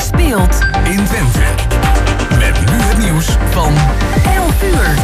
[0.00, 1.40] speelt in Twente.
[2.38, 3.72] Met nu het nieuws van
[4.34, 4.94] 11 uur.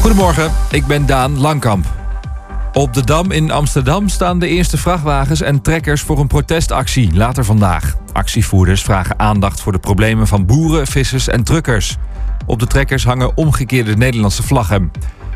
[0.00, 1.86] Goedemorgen, ik ben Daan Langkamp.
[2.72, 7.44] Op de Dam in Amsterdam staan de eerste vrachtwagens en trekkers voor een protestactie later
[7.44, 7.96] vandaag.
[8.12, 11.96] Actievoerders vragen aandacht voor de problemen van boeren, vissers en truckers.
[12.46, 14.90] Op de trekkers hangen omgekeerde Nederlandse vlaggen.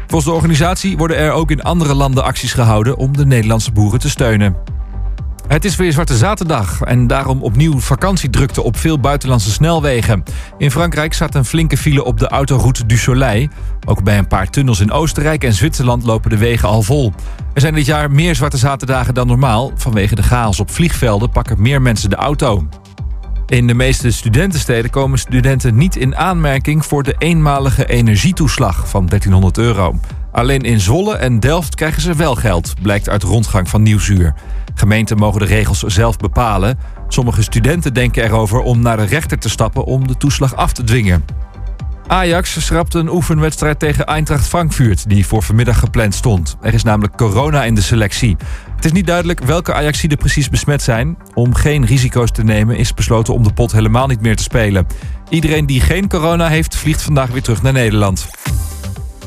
[0.07, 4.01] Volgens de organisatie worden er ook in andere landen acties gehouden om de Nederlandse boeren
[4.01, 4.78] te steunen.
[5.49, 10.23] Het is weer Zwarte Zaterdag en daarom opnieuw vakantiedrukte op veel buitenlandse snelwegen.
[10.59, 13.49] In Frankrijk staat een flinke file op de autoroute du Soleil.
[13.87, 17.13] Ook bij een paar tunnels in Oostenrijk en Zwitserland lopen de wegen al vol.
[17.55, 19.73] Er zijn dit jaar meer Zwarte Zaterdagen dan normaal.
[19.75, 22.69] Vanwege de chaos op vliegvelden pakken meer mensen de auto.
[23.47, 29.59] In de meeste studentensteden komen studenten niet in aanmerking voor de eenmalige energietoeslag van 1300
[29.59, 30.01] euro.
[30.33, 34.35] Alleen in Zwolle en Delft krijgen ze wel geld, blijkt uit rondgang van Nieuwsuur.
[34.75, 36.79] Gemeenten mogen de regels zelf bepalen.
[37.09, 40.85] Sommige studenten denken erover om naar de rechter te stappen om de toeslag af te
[40.85, 41.25] dwingen.
[42.07, 45.09] Ajax schrapt een oefenwedstrijd tegen Eintracht Frankfurt...
[45.09, 46.57] die voor vanmiddag gepland stond.
[46.63, 48.37] Er is namelijk corona in de selectie.
[48.77, 51.17] Het is niet duidelijk welke Ajaxiden precies besmet zijn.
[51.35, 54.87] Om geen risico's te nemen is besloten om de pot helemaal niet meer te spelen.
[55.29, 58.29] Iedereen die geen corona heeft, vliegt vandaag weer terug naar Nederland.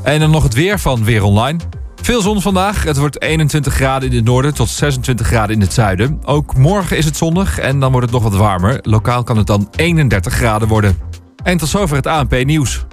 [0.03, 1.59] En dan nog het weer van Weer Online.
[2.01, 2.83] Veel zon vandaag.
[2.83, 6.19] Het wordt 21 graden in het noorden tot 26 graden in het zuiden.
[6.25, 8.79] Ook morgen is het zonnig en dan wordt het nog wat warmer.
[8.81, 10.97] Lokaal kan het dan 31 graden worden.
[11.43, 12.85] En tot zover het ANP nieuws.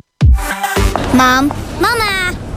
[1.13, 2.18] Mam, mama,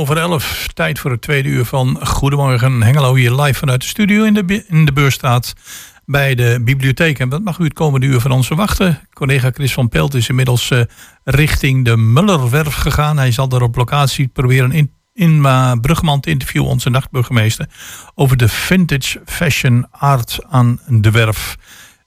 [0.00, 0.66] over elf.
[0.74, 3.14] Tijd voor het tweede uur van Goedemorgen Hengelo.
[3.14, 5.52] Hier live vanuit de studio in de, in de Beurstraat
[6.04, 7.18] bij de bibliotheek.
[7.18, 9.00] En wat mag u het komende uur van ons verwachten?
[9.12, 10.80] Collega Chris van Pelt is inmiddels eh,
[11.24, 13.16] richting de Mullerwerf gegaan.
[13.16, 17.68] Hij zal daar op locatie proberen in, in uh, Brugman te interviewen, onze nachtburgemeester,
[18.14, 21.56] over de vintage fashion art aan de werf.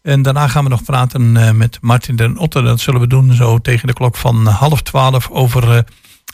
[0.04, 2.64] En daarna gaan we nog praten eh, met Martin den Otter.
[2.64, 5.84] Dat zullen we doen zo tegen de klok van half twaalf over eh,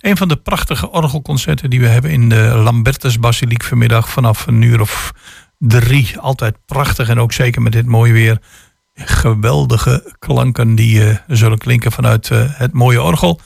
[0.01, 4.61] een van de prachtige orgelconcerten die we hebben in de Lambertus Basiliek vanmiddag vanaf een
[4.61, 5.11] uur of
[5.57, 6.19] drie.
[6.19, 8.41] Altijd prachtig en ook zeker met dit mooie weer.
[8.93, 13.39] Geweldige klanken die eh, zullen klinken vanuit eh, het mooie orgel.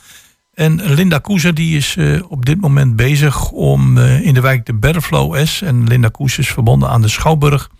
[0.54, 4.74] En Linda Koeser die is eh, op dit moment bezig om in de wijk de
[4.74, 5.62] Berflo S.
[5.62, 7.70] En Linda Koeser is verbonden aan de Schouwburg.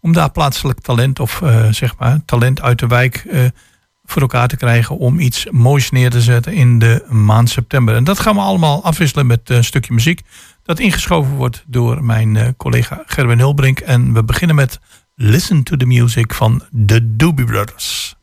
[0.00, 3.24] Om daar plaatselijk talent of zeg maar talent uit de wijk
[4.10, 4.96] voor elkaar te krijgen.
[4.96, 7.94] Om iets moois neer te zetten in de maand september.
[7.94, 10.20] En dat gaan we allemaal afwisselen met een stukje muziek.
[10.62, 13.78] Dat ingeschoven wordt door mijn eh, collega Gerwin Hilbrink.
[13.78, 14.80] En we beginnen met
[15.14, 18.18] Listen to the Music van The Doobie Brothers.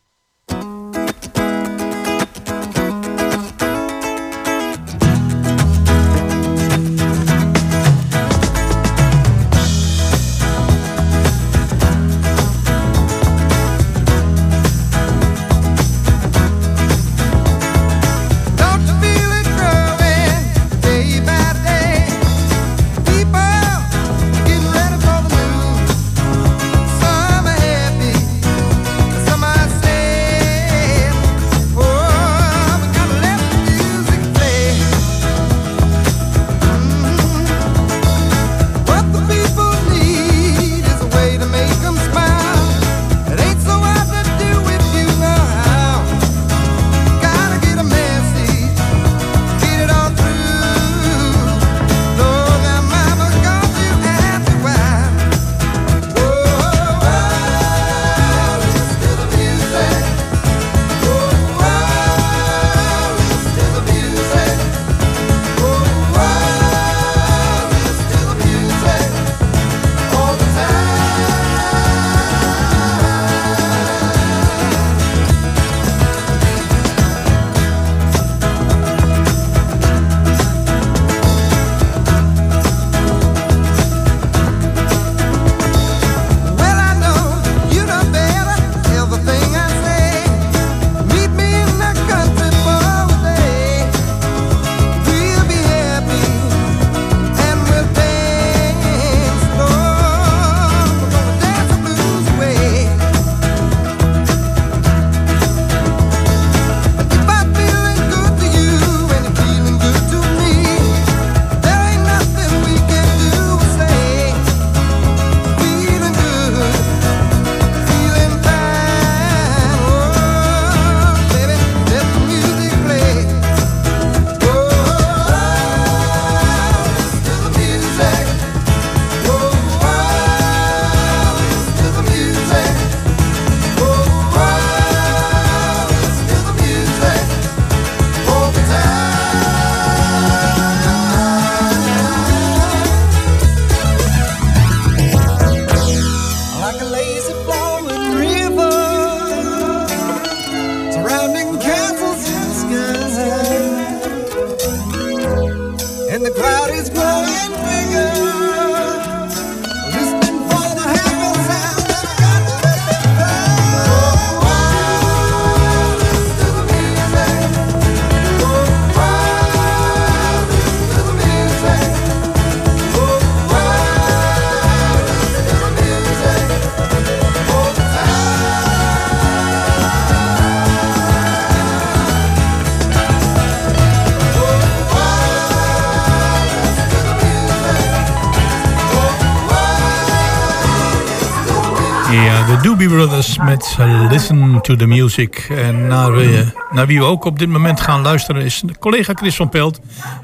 [193.58, 195.48] Met eh, Listen to the Music.
[195.50, 199.36] En naar, eh, naar wie we ook op dit moment gaan luisteren is collega Chris
[199.36, 199.82] van Pelt.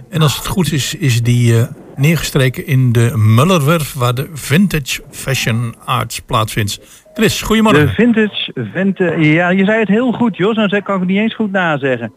[0.09, 3.93] En als het goed is, is die eh, neergestreken in de Mullerwerf...
[3.93, 6.79] waar de Vintage Fashion Arts plaatsvindt.
[7.13, 7.85] Chris, goedemorgen.
[7.85, 10.55] De vintage, vintage, ja, je zei het heel goed, Jos.
[10.55, 12.13] Nou kan ik het niet eens goed nazeggen.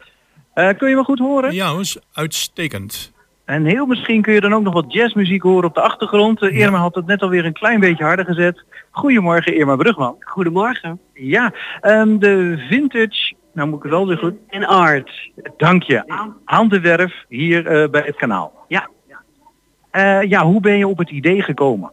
[0.54, 1.54] Eh, kun je me goed horen?
[1.54, 1.74] Ja,
[2.12, 3.12] uitstekend.
[3.46, 6.42] En heel misschien kun je dan ook nog wat jazzmuziek horen op de achtergrond.
[6.42, 8.64] Uh, Irma had het net alweer een klein beetje harder gezet.
[8.90, 10.16] Goedemorgen, Irma Brugman.
[10.20, 11.00] Goedemorgen.
[11.12, 14.34] Ja, ehm, de vintage, nou moet ik het wel weer goed.
[14.48, 15.30] En art.
[15.56, 16.28] Dank je.
[16.44, 18.64] Aan de werf hier eh, bij het kanaal.
[18.68, 18.88] Ja.
[19.90, 21.92] Eh, ja, hoe ben je op het idee gekomen?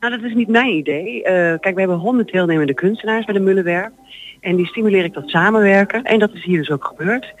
[0.00, 1.22] Nou, dat is niet mijn idee.
[1.22, 3.90] Eh, kijk, we hebben honderd deelnemende kunstenaars bij de Mullenwerf.
[4.40, 6.02] En die stimuleer ik tot samenwerken.
[6.02, 7.34] En dat is hier dus ook gebeurd.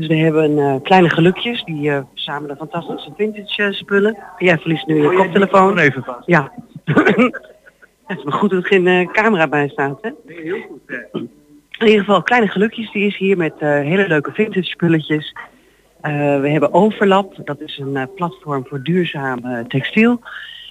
[0.00, 4.18] Dus we hebben eh, kleine gelukjes die samen de fantastische vintage eh, spullen.
[4.38, 5.78] Jij verliest nu je koptelefoon.
[5.78, 6.26] Even vast.
[6.26, 6.52] Ja.
[8.06, 10.10] Het is maar goed dat er geen camera bij staat, hè?
[10.26, 10.80] Heel goed.
[11.78, 15.34] In ieder geval, Kleine Gelukjes, die is hier met hele leuke vintage spulletjes.
[16.02, 20.20] We hebben Overlap, dat is een platform voor duurzaam eh, textiel.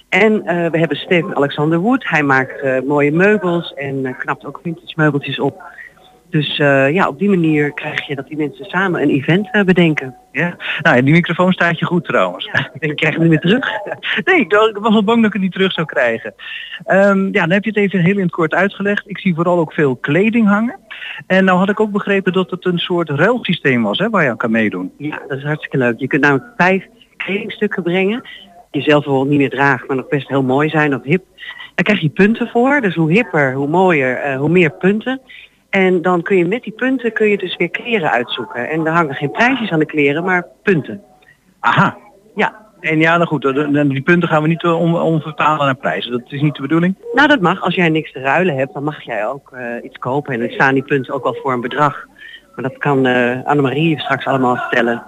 [0.08, 5.38] En we hebben Steven Alexander Wood, hij maakt mooie meubels en knapt ook vintage meubeltjes
[5.38, 5.62] op.
[6.30, 9.62] Dus eh, ja, op die manier krijg je dat die mensen samen een event eh,
[9.62, 10.14] bedenken.
[10.32, 12.50] Ja, nou ja, die microfoon staat je goed trouwens.
[12.78, 13.68] Ik krijg hem niet meer terug.
[14.24, 16.34] Nee, ik was al bang dat ik het niet terug zou krijgen.
[16.84, 19.08] Ehm, ja, dan heb je het even heel in het kort uitgelegd.
[19.08, 20.78] Ik zie vooral ook veel kleding hangen.
[21.26, 24.30] En nou had ik ook begrepen dat het een soort ruilsysteem was hè, waar je
[24.30, 24.92] aan kan meedoen.
[24.98, 25.98] Ja, dat is hartstikke leuk.
[25.98, 26.86] Je kunt namelijk vijf
[27.16, 28.28] kledingstukken brengen.
[28.70, 31.24] Die zelf bijvoorbeeld niet meer draagt, maar nog best heel mooi zijn of hip.
[31.74, 32.80] Daar krijg je punten voor.
[32.80, 35.20] Dus hoe hipper, hoe mooier, eh, hoe meer punten.
[35.70, 38.68] En dan kun je met die punten kun je dus weer kleren uitzoeken.
[38.68, 41.02] En er hangen geen prijsjes aan de kleren, maar punten.
[41.60, 41.96] Aha.
[42.34, 42.68] Ja.
[42.80, 43.42] En ja, nou goed,
[43.90, 46.10] die punten gaan we niet eh, om, omvertalen naar prijzen.
[46.10, 46.96] Dat is niet de bedoeling.
[47.12, 47.60] Nou, dat mag.
[47.60, 50.34] Als jij niks te ruilen hebt, dan mag jij ook eh, iets kopen.
[50.34, 52.06] En dan staan die punten ook wel voor een bedrag.
[52.54, 55.02] Maar dat kan eh Annemarie straks allemaal vertellen.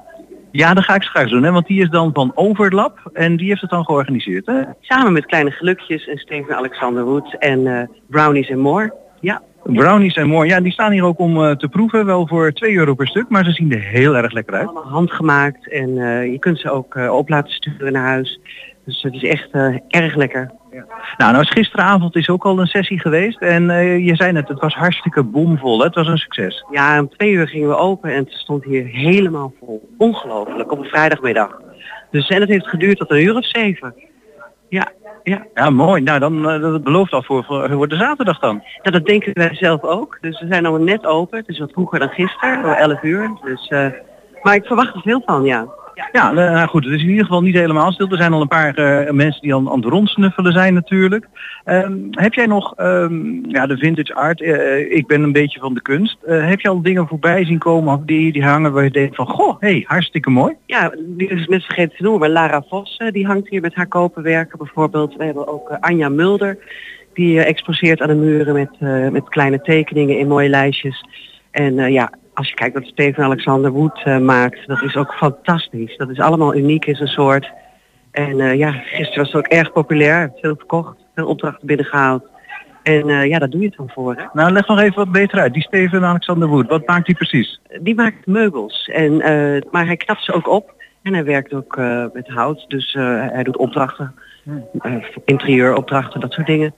[0.50, 3.49] Ja, dat ga ik straks doen, hè, want die is dan van Overlap en die
[3.49, 4.47] heeft het dan georganiseerd.
[4.47, 4.62] Hè?
[4.81, 8.95] Samen met Kleine Gelukjes en Steven Alexander Wood en Brownies and More.
[9.21, 9.42] Ja.
[9.64, 10.49] Brownies zijn mooi.
[10.49, 13.28] Ja, die staan hier ook om eh, te proeven, wel voor 2 euro per stuk,
[13.28, 14.69] maar ze zien er heel erg lekker uit.
[14.69, 18.40] Allemaal handgemaakt en eh, je kunt ze ook eh, op laten sturen naar huis.
[18.85, 19.49] Dus het is echt
[19.88, 20.50] erg lekker.
[21.16, 23.62] Nou, nou is gisteravond is ook al een sessie geweest en
[24.04, 25.78] je zei net, het was hartstikke bomvol.
[25.78, 25.85] Hè?
[25.85, 26.64] Het was een succes.
[26.71, 29.88] Ja, om twee uur gingen we open en het stond hier helemaal vol.
[29.99, 31.61] Ongelooflijk, op een vrijdagmiddag.
[32.11, 33.95] Dus en het heeft geduurd tot een uur of zeven.
[34.69, 34.88] Ja,
[35.22, 35.46] ja.
[35.54, 36.02] Ja, mooi.
[36.02, 38.54] Nou, dan eh, dat belooft al voor, voor, voor de zaterdag dan.
[38.82, 40.18] Nou, dat denken wij zelf ook.
[40.20, 41.38] Dus we zijn al net open.
[41.38, 43.30] Het is wat vroeger dan gisteren, om 11 uur.
[43.44, 43.86] Dus, eh,
[44.42, 45.66] maar ik verwacht er veel van, ja.
[45.94, 48.08] Ja, nou nou goed, het is in ieder geval niet helemaal stil.
[48.11, 51.28] Er zijn al een paar eh, mensen die aan, aan het rondsnuffelen zijn natuurlijk.
[51.64, 55.75] Ehm, heb jij nog, ehm, ja, de vintage art, eh, ik ben een beetje van
[55.75, 56.22] de kunst.
[56.22, 59.26] Eh, heb je al dingen voorbij zien komen die, die hangen waar je denkt van,
[59.26, 60.54] goh, hey, hartstikke mooi.
[60.66, 63.75] Ja, die is net vergeten te noemen, maar Lara Vos, eh, die hangt hier met
[63.75, 65.16] haar koperwerken bijvoorbeeld.
[65.16, 66.58] We hebben ook eh, Anja Mulder,
[67.14, 71.04] die eh, exposeert aan de muren met, eh, met kleine tekeningen in mooie lijstjes.
[71.50, 75.14] En eh, ja, als je kijkt wat Steven Alexander Wood eh, maakt, dat is ook
[75.14, 75.96] fantastisch.
[75.96, 77.50] Dat is allemaal uniek in zijn soort.
[78.10, 82.24] En eh, ja, gisteren was het ook erg populair, veel verkocht, veel opdrachten binnengehaald.
[82.82, 84.14] En eh, ja, daar doe je het dan voor.
[84.14, 84.24] Hè?
[84.32, 85.52] Nou, leg nog even wat beter uit.
[85.52, 87.60] Die Steven Alexander Wood, wat maakt die precies?
[87.80, 89.16] Die maakt meubels, en,
[89.70, 90.74] maar hij knapt ze ook op.
[91.02, 91.76] En hij werkt ook
[92.12, 92.92] met hout, dus
[93.32, 94.14] hij doet opdrachten,
[94.78, 96.74] eh, interieuropdrachten, dat soort dingen.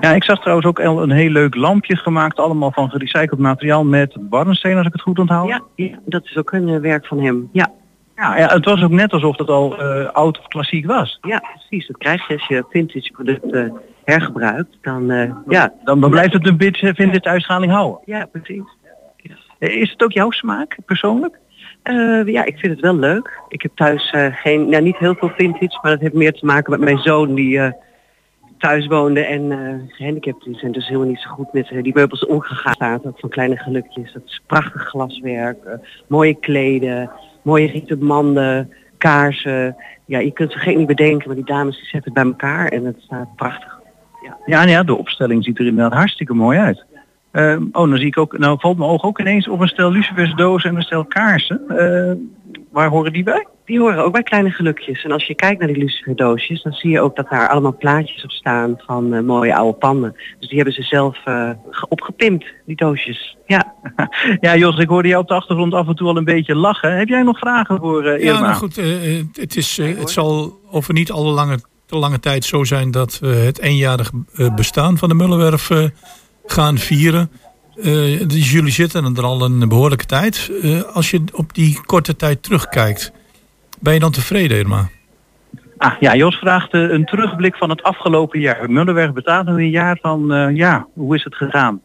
[0.00, 3.84] Ja, ik zag trouwens ook al een heel leuk lampje gemaakt, allemaal van gerecycled materiaal
[3.84, 5.48] met barnsteen, als ik het goed onthoud.
[5.48, 7.48] Ja, ja dat is ook een eh, werk van hem.
[7.52, 7.70] Ja.
[8.16, 11.18] Ja, ja, het was ook net alsof het al eh, oud of klassiek was.
[11.20, 11.86] Ja, precies.
[11.86, 14.78] Dat krijg je als je vintage producten hergebruikt.
[14.82, 15.72] Dan, eh, ja.
[15.84, 18.00] Dan, dan blijft het een beetje vintage uitschaling houden.
[18.04, 18.78] Ja, precies.
[19.58, 21.38] Eh, Is het ook jouw smaak, persoonlijk?
[21.82, 23.40] Eh, ja, ik vind het wel leuk.
[23.48, 26.46] Ik heb thuis eh, geen, nou niet heel veel vintage, maar dat heeft meer te
[26.46, 27.72] maken met mijn zoon die eh,
[28.60, 31.94] thuis woonde en eh, gehandicapt is en dus helemaal niet zo goed met eh, die
[31.94, 33.06] meubels omgegaan staat.
[33.06, 34.12] Ook van kleine gelukjes.
[34.12, 35.72] Dat is prachtig glaswerk, eh,
[36.06, 37.10] mooie kleden,
[37.42, 39.76] mooie rieten manden, kaarsen.
[40.04, 42.68] Ja, je kunt ze geen niet bedenken, maar die dames die zetten het bij elkaar
[42.68, 43.80] en het staat prachtig.
[44.46, 46.84] Ja, nou ja, de opstelling ziet er inderdaad hartstikke mooi uit.
[47.72, 50.70] Oh, dan zie ik ook, nou valt mijn oog ook ineens op een stel lucifersdozen
[50.70, 51.60] en een stel kaarsen.
[52.70, 53.46] Waar horen die bij?
[53.70, 55.04] Die horen ook bij kleine gelukjes.
[55.04, 58.24] En als je kijkt naar die luciferdoosjes, dan zie je ook dat daar allemaal plaatjes
[58.24, 60.16] op staan van eh, mooie oude panden.
[60.38, 63.36] Dus die hebben ze zelf eh, ge- opgepimpt, die doosjes.
[63.46, 63.74] Ja.
[64.40, 66.98] Ja, Jos, ik hoorde jou op de achtergrond af en toe al een beetje lachen.
[66.98, 68.40] Heb jij nog vragen voor eh Ja, Irma?
[68.46, 68.76] nou goed,
[69.40, 73.18] het, is, eh, het zal over niet alle lange te lange tijd zo zijn dat
[73.18, 75.84] we het eenjarig eh, bestaan van de Mullenwerf eh,
[76.46, 77.30] gaan vieren.
[77.76, 77.84] Eh,
[78.26, 80.50] dus jullie zitten er al een behoorlijke tijd.
[80.62, 83.12] Eh, als je op die korte tijd terugkijkt,
[83.80, 84.88] ben je dan tevreden, Irma?
[85.76, 88.70] Ah, ja, Jos vraagt eh, een terugblik van het afgelopen jaar.
[88.70, 91.80] Mullenberg bestaat nu een jaar van, eh, ja, hoe is het gegaan?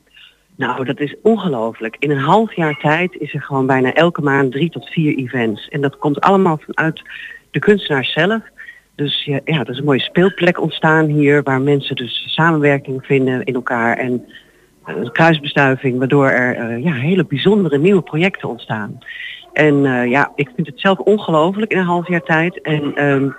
[0.58, 1.96] Nou, dat is ongelooflijk.
[2.00, 5.68] In een half jaar tijd is er gewoon bijna elke maand drie tot vier events.
[5.68, 7.02] En dat komt allemaal vanuit
[7.52, 8.42] de kunstenaars zelf.
[8.96, 13.44] Dus ja, ja, er is een mooie speelplek ontstaan hier waar mensen dus samenwerking vinden
[13.44, 14.26] in elkaar en
[14.86, 19.00] eh, een kruisbestuiving, waardoor er ja, hele bijzondere nieuwe projecten ontstaan.
[19.56, 22.62] En eh, ja, ik vind het zelf ongelooflijk in een half jaar tijd.
[22.62, 23.30] En ehm,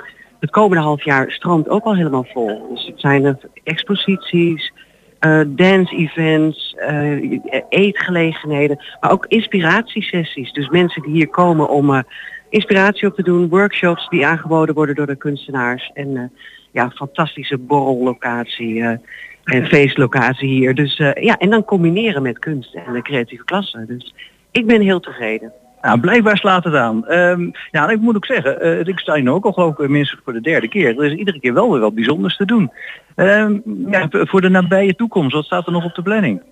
[0.40, 2.68] het komende half jaar stroomt ook al helemaal vol.
[2.74, 4.72] Dus het zijn er exposities,
[5.18, 10.52] eh, dance-events, eh, eetgelegenheden, maar ook inspiratiesessies.
[10.52, 12.04] Dus mensen die hier komen om
[12.48, 15.90] inspiratie op te doen, workshops die aangeboden worden door de kunstenaars.
[15.94, 16.32] En
[16.70, 18.82] ja, fantastische borrellocatie
[19.44, 20.74] en feestlocatie hier.
[20.74, 23.84] Dus ja, en dan combineren met kunst en de creatieve klasse.
[23.86, 24.14] Dus
[24.50, 25.52] ik ben heel tevreden.
[25.82, 27.06] Nou, blijkbaar slaat het aan.
[27.06, 30.32] Ehm, ja, ik moet ook zeggen, ik sta hier ook al geloof ik minstens voor
[30.32, 30.98] de derde keer.
[30.98, 32.72] Er is iedere keer wel weer wat bijzonders te doen.
[33.14, 33.58] Ehm,
[33.90, 36.42] ja, voor de nabije toekomst, wat staat er nog op de planning?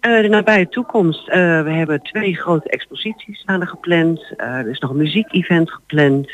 [0.00, 1.28] Eh, de nabije toekomst.
[1.28, 4.32] eh, we hebben twee grote exposities staan er gepland.
[4.36, 6.30] Eh, er is nog een muziekevent gepland.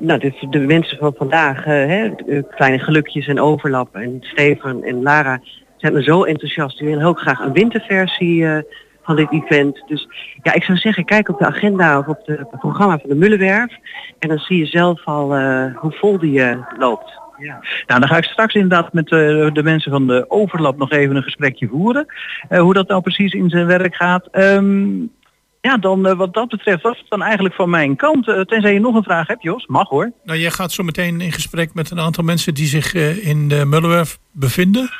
[0.00, 3.94] Nou, de, de mensen van vandaag, hè, de kleine gelukjes en overlap.
[3.94, 5.40] En Steven en Lara
[5.76, 6.78] zijn er zo enthousiast.
[6.78, 8.46] Die willen ook graag een winterversie
[9.02, 9.82] van dit event.
[9.86, 10.08] Dus
[10.42, 13.16] ja, ik zou zeggen, kijk op de agenda of op de, het programma van de
[13.16, 13.78] Mullenwerf.
[14.18, 17.20] En dan zie je zelf al eh, hoe vol die eh, loopt.
[17.86, 19.18] Nou, dan ga ik straks inderdaad met eh,
[19.52, 22.06] de mensen van de overlap nog even een gesprekje voeren.
[22.48, 24.26] Eh, hoe dat nou precies in zijn werk gaat.
[24.30, 25.00] Ehm,
[25.60, 28.24] ja, dan wat dat betreft was het dan eigenlijk van mijn kant.
[28.24, 29.66] Tenzij je nog een vraag hebt, Jos.
[29.66, 30.12] Mag hoor.
[30.24, 33.48] Nou, jij gaat zo meteen in gesprek met een aantal mensen die zich eh, in
[33.48, 34.90] de Mullenwerf bevinden.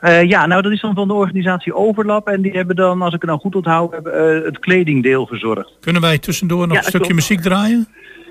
[0.00, 2.28] Eh, ja, nou dat is dan van de organisatie Overlap.
[2.28, 5.72] En die hebben dan, als ik het nou goed onthoud, heb, eh, het kledingdeel verzorgd.
[5.80, 7.14] Kunnen wij tussendoor nog Ja, een stukje klopt.
[7.14, 7.88] muziek draaien?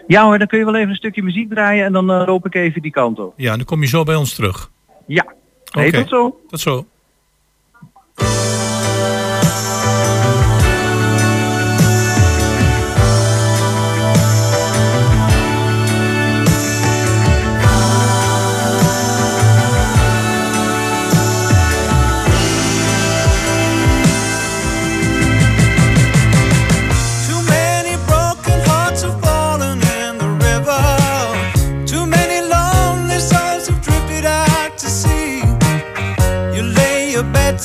[0.07, 2.45] Ja hoor, dan kun je wel even een stukje muziek draaien en dan eh, loop
[2.45, 3.33] ik even die kant op.
[3.37, 4.69] Ja, dan kom je zo bij ons terug.
[5.07, 5.25] Ja.
[5.71, 6.39] Hey, tot zo.
[6.49, 6.85] Tot zo.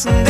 [0.07, 0.30] And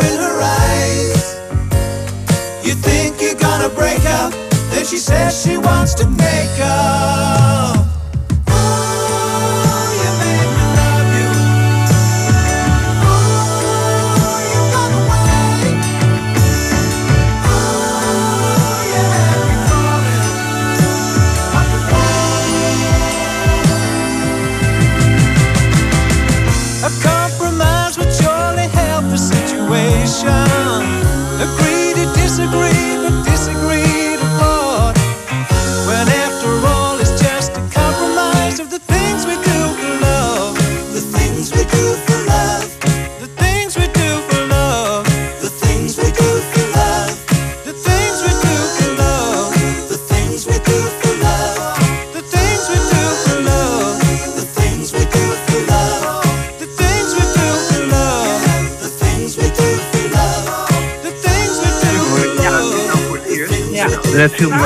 [0.00, 1.36] In her eyes.
[2.66, 4.32] You think you're gonna break up.
[4.70, 7.85] Then she says she wants to make up.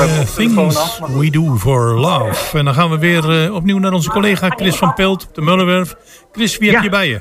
[0.01, 0.35] Eh, de af.
[0.35, 2.59] things we do for love.
[2.59, 5.41] En dan gaan we weer eh, opnieuw naar onze collega Chris van Pelt op de
[5.41, 5.95] Mullenwerf.
[6.33, 7.21] Chris, wie heb je bij je?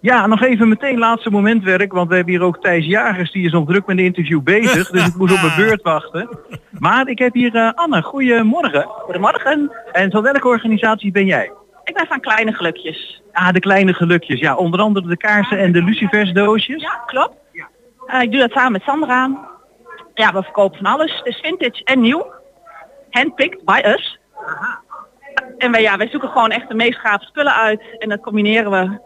[0.00, 3.52] Ja, nog even meteen laatste momentwerk, want we hebben hier ook Thijs Jagers, die is
[3.52, 6.28] nog druk met een interview bezig, dus ik moet op mijn beurt wachten.
[6.78, 8.82] Maar ik heb hier eh, Anne, goedemorgen.
[8.82, 9.72] Goedemorgen.
[9.92, 11.52] En van welke organisatie ben jij?
[11.84, 13.22] Ik ben van Kleine Gelukjes.
[13.32, 14.40] Ah, de kleine gelukjes.
[14.40, 16.82] Ja, onder andere de kaarsen en de lucifersdoosjes.
[16.82, 17.34] Ja, klopt.
[18.06, 19.52] Eh, ik doe dat samen met Sandra.
[20.14, 21.16] Ja, we verkopen van alles.
[21.16, 22.32] Het is vintage en nieuw.
[23.10, 24.18] Handpicked by us.
[25.58, 27.82] En wij, ja, wij zoeken gewoon echt de meest gave spullen uit.
[27.98, 28.98] En dat combineren we.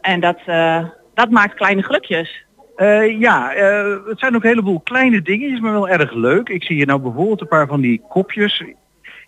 [0.00, 2.44] En dat, eh, dat maakt Kleine Gelukjes.
[2.76, 6.48] Eh, ja, eh, het zijn ook een heleboel kleine dingetjes, maar wel erg leuk.
[6.48, 8.62] Ik zie hier nou bijvoorbeeld een paar van die kopjes.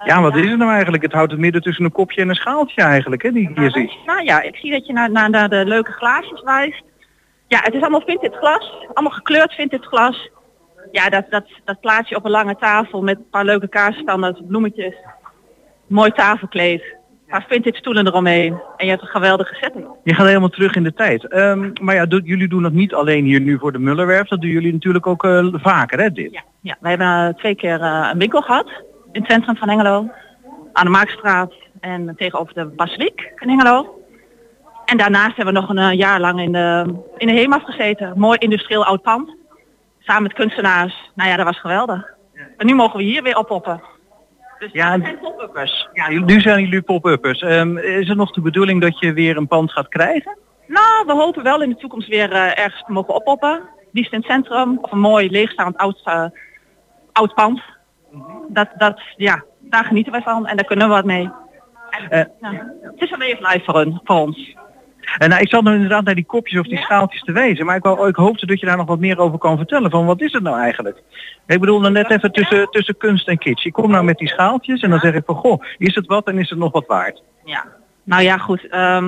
[0.05, 1.03] Ja, wat is het nou eigenlijk?
[1.03, 3.71] Het houdt het midden tussen een kopje en een schaaltje eigenlijk, hè, die ik hier
[3.71, 3.99] zie.
[4.07, 6.83] Nou ja, ik zie dat je naar, naar, naar de leuke glaasjes wijst.
[7.49, 8.87] Ja, het is allemaal vintage glas.
[8.95, 10.31] Allemaal gekleurd vintage glas.
[10.93, 14.41] Ja, dat, dat, dat plaats je op een lange tafel met een paar leuke kaarsenstanders,
[14.49, 14.95] bloemetjes.
[15.87, 16.83] Mooi tafelkleed.
[16.83, 18.53] Een paar vintage stoelen eromheen.
[18.77, 19.87] En je hebt een geweldige setting.
[20.05, 21.29] Je gaat helemaal terug in de tijd.
[21.29, 24.41] Ehm, maar ja, do- jullie doen dat niet alleen hier nu voor de Mullerwerf, dat
[24.41, 26.33] doen jullie natuurlijk ook eh, vaker, hè, dit?
[26.33, 28.69] Ja, ja we hebben eh, twee keer eh, een winkel gehad.
[29.13, 30.11] In het centrum van Hengelo.
[30.73, 34.03] Aan de Maakstraat en tegenover de Basiliek in Hengelo.
[34.85, 38.13] En daarnaast hebben we nog een jaar lang in de, in de HEMAF gezeten.
[38.17, 39.36] Mooi industrieel oud pand.
[40.07, 41.11] Samen met kunstenaars.
[41.15, 42.15] Nou ja, dat was geweldig.
[42.57, 43.83] En nu mogen we hier weer oppoppen.
[44.59, 45.89] Dus Ja, zijn pop-uppers.
[45.93, 47.41] Ja, nu zijn jullie pop-uppers.
[47.41, 50.39] Ehm, is het nog de bedoeling dat je weer een pand gaat krijgen?
[50.67, 53.63] Nou, we hopen wel in de toekomst weer eh, ergens te mogen oppoppen.
[53.93, 56.25] Liefst in het centrum of een mooi leegstaand oud, eh,
[57.13, 57.61] oud pand.
[58.49, 61.31] Dat, dat, ja, daar genieten wij van en daar kunnen we wat mee.
[62.09, 64.55] Eh, Ja, het is een way of life voor, hun, voor ons.
[65.19, 67.77] En nou, ik zat nu inderdaad naar die kopjes of die schaaltjes te wijzen, maar
[67.77, 69.91] ik, wou, ik hoopte dat je daar nog wat meer over kan vertellen.
[69.91, 71.03] Van wat is het nou eigenlijk?
[71.47, 73.65] Ik bedoel dan net even tussen, tussen kunst en kitsch.
[73.65, 76.27] Ik kom nou met die schaaltjes en dan zeg ik van goh, is het wat
[76.27, 77.23] en is het nog wat waard?
[77.45, 77.65] Ja.
[78.05, 78.69] Nou ja, goed.
[78.69, 79.05] ehm,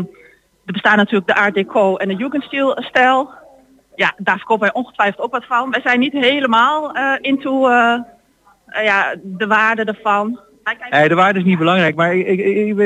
[0.66, 3.30] er bestaan natuurlijk de Art Deco en de Jugendstil stijl.
[3.94, 5.70] Ja, daar verkopen wij ongetwijfeld ook wat van.
[5.70, 7.92] Wij zijn niet helemaal eh into eh,
[8.66, 10.40] eh, ja, de waarde ervan.
[10.62, 12.10] Kijken- Nee, de waarde is niet belangrijk, maar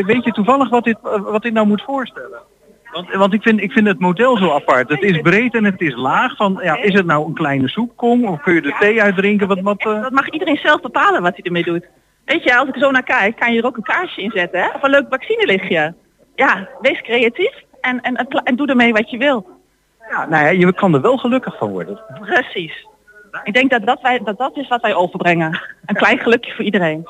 [0.05, 2.39] weet je toevallig wat dit, wat dit nou moet voorstellen?
[2.93, 4.89] Want, want ik, vind, ik vind het model zo apart.
[4.89, 6.37] Het is breed en het is laag.
[6.37, 9.49] Van, ja, is het nou een kleine soepkom of kun je er thee uitdrinken?
[9.49, 10.03] Wat, wat, eh?
[10.03, 11.87] Dat mag iedereen zelf bepalen wat hij ermee doet.
[12.25, 14.61] Weet je, als ik zo naar kijk, kan je er ook een kaarsje in zetten.
[14.61, 14.69] Hè?
[14.75, 15.95] Of een leuk vaccinelichtje.
[16.35, 19.47] Ja, wees creatief en, en, en, en doe ermee wat je wil.
[20.11, 22.01] Ja, nou ja, je kan er wel gelukkig van worden.
[22.21, 22.87] Precies.
[23.45, 25.61] Ik denk dat dat, wij, dat dat is wat wij overbrengen.
[25.87, 27.07] Een klein gelukje voor iedereen.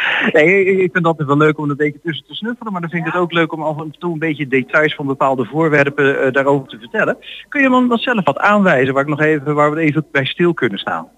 [0.32, 2.90] Nee, ik- vind het altijd wel leuk om een beetje tussen te snuffelen, maar dan
[2.90, 6.20] vind ik het ook leuk om af en toe een beetje details van bepaalde voorwerpen
[6.22, 7.16] eh, daarover te vertellen.
[7.48, 10.24] Kun je dan dan zelf wat aanwijzen waar, ik nog even, waar we even bij
[10.24, 11.08] stil kunnen staan?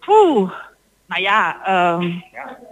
[0.00, 0.50] Poeh.
[1.06, 2.02] Nou ja, ehm,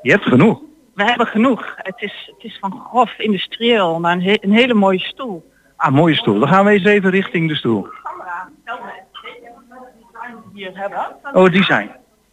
[0.03, 0.61] Je hebt genoeg.
[0.95, 1.73] we hebben genoeg.
[1.77, 5.51] Het is, het is van grof industrieel naar een, he- een hele mooie stoel.
[5.77, 6.39] Ah, mooie stoel.
[6.39, 7.87] Dan gaan we eens even richting de stoel.
[8.03, 8.91] Sandra, tel me.
[9.23, 9.81] Weet je wat
[10.53, 11.07] we hier hebben?
[11.33, 11.91] Oh, het design.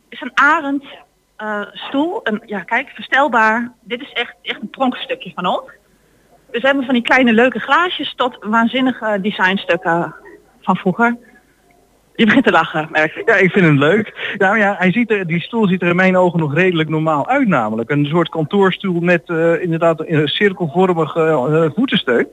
[0.09, 0.83] is een arend
[1.37, 2.19] eh, stoel.
[2.23, 3.71] Een, ja, kijk, verstelbaar.
[3.81, 5.71] Dit is echt, echt een pronkstukje van ons.
[6.51, 10.15] Dus we hebben van die kleine leuke glaasjes tot waanzinnige designstukken
[10.61, 11.17] van vroeger.
[12.15, 13.27] Je begint te lachen, merk ik.
[13.27, 14.35] Ja, ik vind hem leuk.
[14.37, 17.27] Nou ja, hij ziet er, die stoel ziet er in mijn ogen nog redelijk normaal
[17.27, 17.89] uit namelijk.
[17.89, 21.11] Een soort kantoorstoel met eh, inderdaad een cirkelvormig
[21.73, 22.27] voetensteun.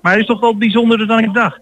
[0.00, 1.60] Maar hij is toch wel bijzonderder dan ik dacht.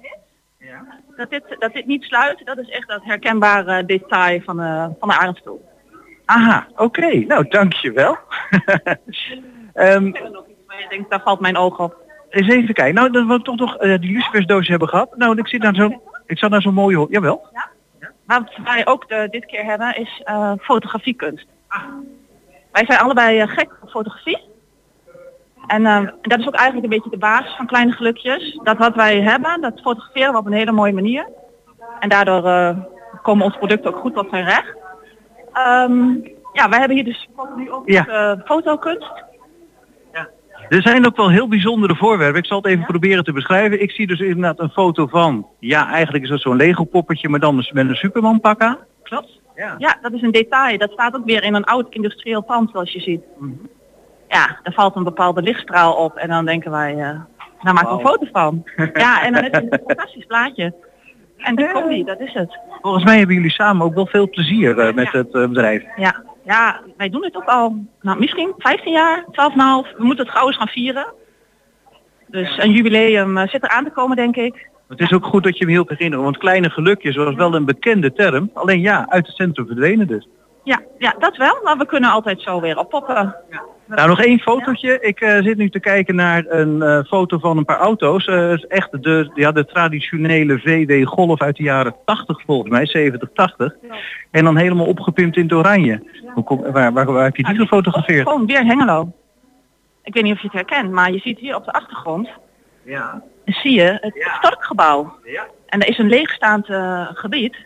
[1.18, 5.08] Dat dit, dat dit niet sluit, dat is echt dat herkenbare detail van, eh, van
[5.08, 5.67] de arendstoel.
[6.28, 7.24] Aha, oké.
[7.26, 8.16] Nou, dankjewel.
[10.66, 11.96] Maar je denkt, daar valt mijn oog op.
[12.30, 12.94] eens even kijken.
[12.94, 15.16] Nou, dat we toch nog eh, die lucifersdoos hebben gehad.
[15.16, 16.00] Nou, ik zit naar zo'n...
[16.26, 17.06] Ik zat naar zo'n mooie...
[17.10, 17.46] Jawel.
[18.24, 21.46] Maar wat wij ook de, dit keer hebben is eh, fotografiekunst.
[22.72, 24.40] Wij zijn allebei eh, gek op fotografie.
[25.66, 28.60] En eh, dat is ook eigenlijk een beetje de basis van Kleine Gelukjes.
[28.62, 31.28] Dat wat wij hebben, dat fotograferen we op een hele mooie manier.
[32.00, 32.76] En daardoor eh,
[33.22, 34.76] komen onze producten ook goed tot zijn recht.
[35.52, 36.14] Ehm,
[36.52, 38.06] ja, wij hebben hier dus nu ook Ja.
[38.06, 39.26] eh, fotokunst.
[40.68, 42.38] Er zijn ook wel heel bijzondere voorwerpen.
[42.38, 43.82] Ik zal het even proberen te beschrijven.
[43.82, 45.46] Ik zie dus inderdaad een foto van...
[45.58, 48.76] Ja, eigenlijk is dat zo'n Lego poppetje, maar dan met een Superman pak aan.
[49.02, 49.40] Klopt.
[49.78, 49.98] Ja.
[50.02, 50.78] dat is een detail.
[50.78, 53.22] Dat staat ook weer in een oud industrieel pand zoals je ziet.
[54.28, 57.20] Ja, er valt een bepaalde lichtstraal op en dan denken wij, eh
[57.62, 58.64] daar maken we een foto van.
[58.94, 60.74] ja, en dan heb je een fantastisch plaatje.
[61.38, 62.58] En die komt die, dat is het.
[62.80, 65.82] Volgens mij hebben jullie samen ook wel veel plezier eh, met het eh, bedrijf.
[65.96, 69.96] Ja, ja, wij doen het ook al, nou misschien 15 jaar, 12,5.
[69.96, 71.06] We moeten het gauw eens gaan vieren.
[72.26, 74.68] Dus een jubileum eh, zit er aan te komen, denk ik.
[74.88, 77.64] Het is ook goed dat je me hielp herinneren, want kleine gelukjes was wel een
[77.64, 78.50] bekende term.
[78.54, 80.28] Alleen ja, uit het centrum verdwenen dus.
[80.68, 83.34] Ja, ja, dat wel, maar we kunnen altijd zo weer oppoppen.
[83.86, 85.00] Nou, nog één fotootje.
[85.00, 88.26] Ik eh, zit nu te kijken naar een eh, foto van een paar auto's.
[88.26, 92.86] Het is echt de, ja, de traditionele VW Golf uit de jaren 80 volgens mij,
[92.86, 93.74] 70, 80.
[94.30, 96.02] En dan helemaal opgepimpt in het oranje.
[96.34, 98.28] Hoe kom, waar, waar, waar heb je die gefotografeerd?
[98.28, 99.12] Gewoon weer Hengelo.
[100.02, 102.28] Ik weet niet of je het herkent, maar je ziet hier op de achtergrond,
[102.84, 103.22] Ja.
[103.44, 105.18] zie je het Storkgebouw.
[105.66, 106.66] En er is een leegstaand
[107.14, 107.56] gebied.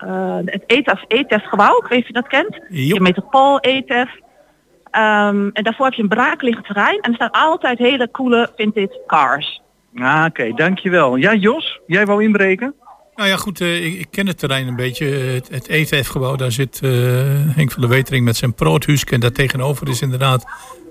[0.00, 2.62] Eh, het ETEF, ETEF gebouw, ik weet niet of je dat kent.
[2.68, 4.08] Je Metropool, ETEF.
[4.90, 9.00] Ehm, en daarvoor heb je een braakliggend terrein en er staan altijd hele coole vintage
[9.06, 9.60] cars.
[9.96, 11.16] Ah, Oké, dankjewel.
[11.16, 12.74] Ja, Jos, jij wou inbreken?
[13.14, 15.06] Nou ja, goed, eh, ik, ik ken het terrein een beetje.
[15.06, 16.90] Het, het ETF-gebouw, daar zit eh,
[17.56, 19.10] Henk van der Wetering met zijn proothuisk.
[19.10, 20.44] En daar tegenover is inderdaad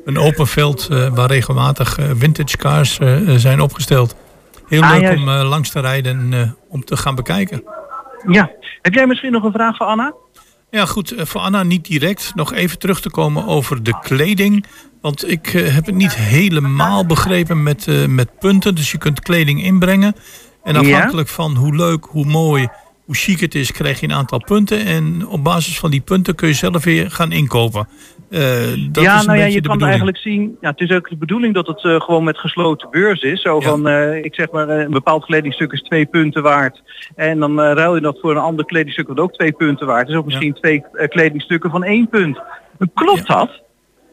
[0.06, 3.00] een open veld eh, waar regelmatig vintage cars
[3.38, 4.15] zijn opgesteld.
[4.67, 5.22] Heel Ah, leuk juist.
[5.22, 7.63] om eh, langs te rijden en eh, om te gaan bekijken.
[8.27, 8.51] Ja.
[8.82, 10.13] Heb jij misschien nog een vraag voor Anna?
[10.69, 11.12] Ja, goed.
[11.12, 12.32] eh, Voor Anna niet direct.
[12.36, 14.65] Nog even terug te komen over de kleding.
[15.01, 18.75] Want ik eh, heb het niet helemaal begrepen met, eh, met punten.
[18.75, 20.15] Dus je kunt kleding inbrengen.
[20.63, 20.79] En Ja.
[20.79, 22.67] afhankelijk van hoe leuk, hoe mooi,
[23.05, 24.86] hoe chic het is, krijg je een aantal punten.
[24.86, 27.88] En op basis van die punten kun je zelf weer gaan inkopen.
[28.30, 28.42] Eh,
[28.92, 29.84] dat ja, is een nou ja, je kan bedoeling.
[29.84, 33.22] eigenlijk zien, ja, het is ook de bedoeling dat het eh, gewoon met gesloten beurs
[33.22, 33.42] is.
[33.42, 36.82] Zo van, eh, ik zeg maar, eh, een bepaald kledingstuk is twee punten waard.
[37.15, 40.15] En dan ruil je dat voor een ander kledingstuk wat ook twee punten waard is.
[40.15, 42.42] Of misschien twee kledingstukken van één punt.
[42.94, 43.62] Klopt dat,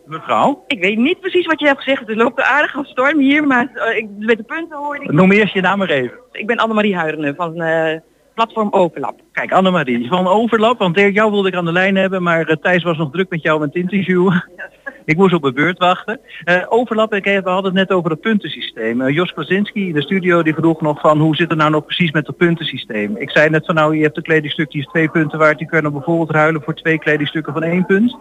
[0.07, 0.65] mevrouw?
[0.67, 2.09] Ik weet niet precies wat je hebt gezegd.
[2.09, 5.13] Er loopt een aardige storm hier, maar ik, met de punten hoorde ik...
[5.13, 6.19] Noem eerst je naam maar even.
[6.33, 7.99] Ik ben Annemarie Huirenen van eh,
[8.37, 9.21] platform Overlap.
[9.33, 12.57] Kijk, Annemarie, van overlap, want Dirk, jou wilde ik aan de lijn hebben, maar eh,
[12.57, 14.33] Thijs was nog druk met jou met het interview.
[15.05, 16.21] ik moest op mijn beurt wachten.
[16.45, 19.01] Eh, overlap, ik, we hadden het net over het puntensysteem.
[19.01, 21.85] Eh, Jos Krasinski in de studio die vroeg nog van hoe zit het nou nog
[21.85, 23.17] precies met het puntensysteem.
[23.17, 25.67] Ik zei net van nou, je hebt een kledingstuk die is twee punten waard, die
[25.67, 28.17] kun je dan bijvoorbeeld ruilen voor twee kledingstukken van één punt.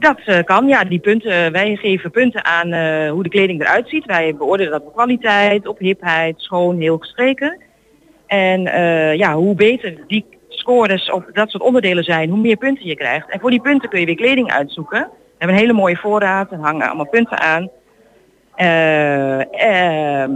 [0.00, 0.84] Dat eh, kan, ja.
[0.84, 4.04] Die punten, wij geven punten aan eh, hoe de kleding eruit ziet.
[4.04, 7.60] Wij beoordelen dat op kwaliteit, op hipheid, schoon, heel gestreken.
[8.30, 12.86] En eh, ja, hoe beter die scores op dat soort onderdelen zijn, hoe meer punten
[12.86, 13.30] je krijgt.
[13.30, 15.00] En voor die punten kun je weer kleding uitzoeken.
[15.00, 17.68] We hebben een hele mooie voorraad, er hangen allemaal punten aan.
[18.54, 20.32] Eh, ehm,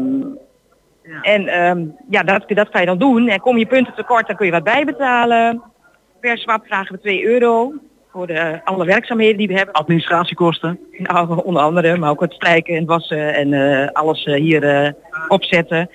[1.22, 3.28] En ehm, ja, dat, dat ga je dan doen.
[3.28, 5.62] En kom je punten tekort, dan kun je wat bijbetalen.
[6.20, 7.72] Per swap vragen we 2 euro
[8.12, 9.74] voor de, alle werkzaamheden die we hebben.
[9.74, 10.78] Administratiekosten?
[10.98, 14.92] Nou, onder andere, maar ook het strijken en wassen en eh, alles eh, hier eh,
[15.28, 15.90] opzetten.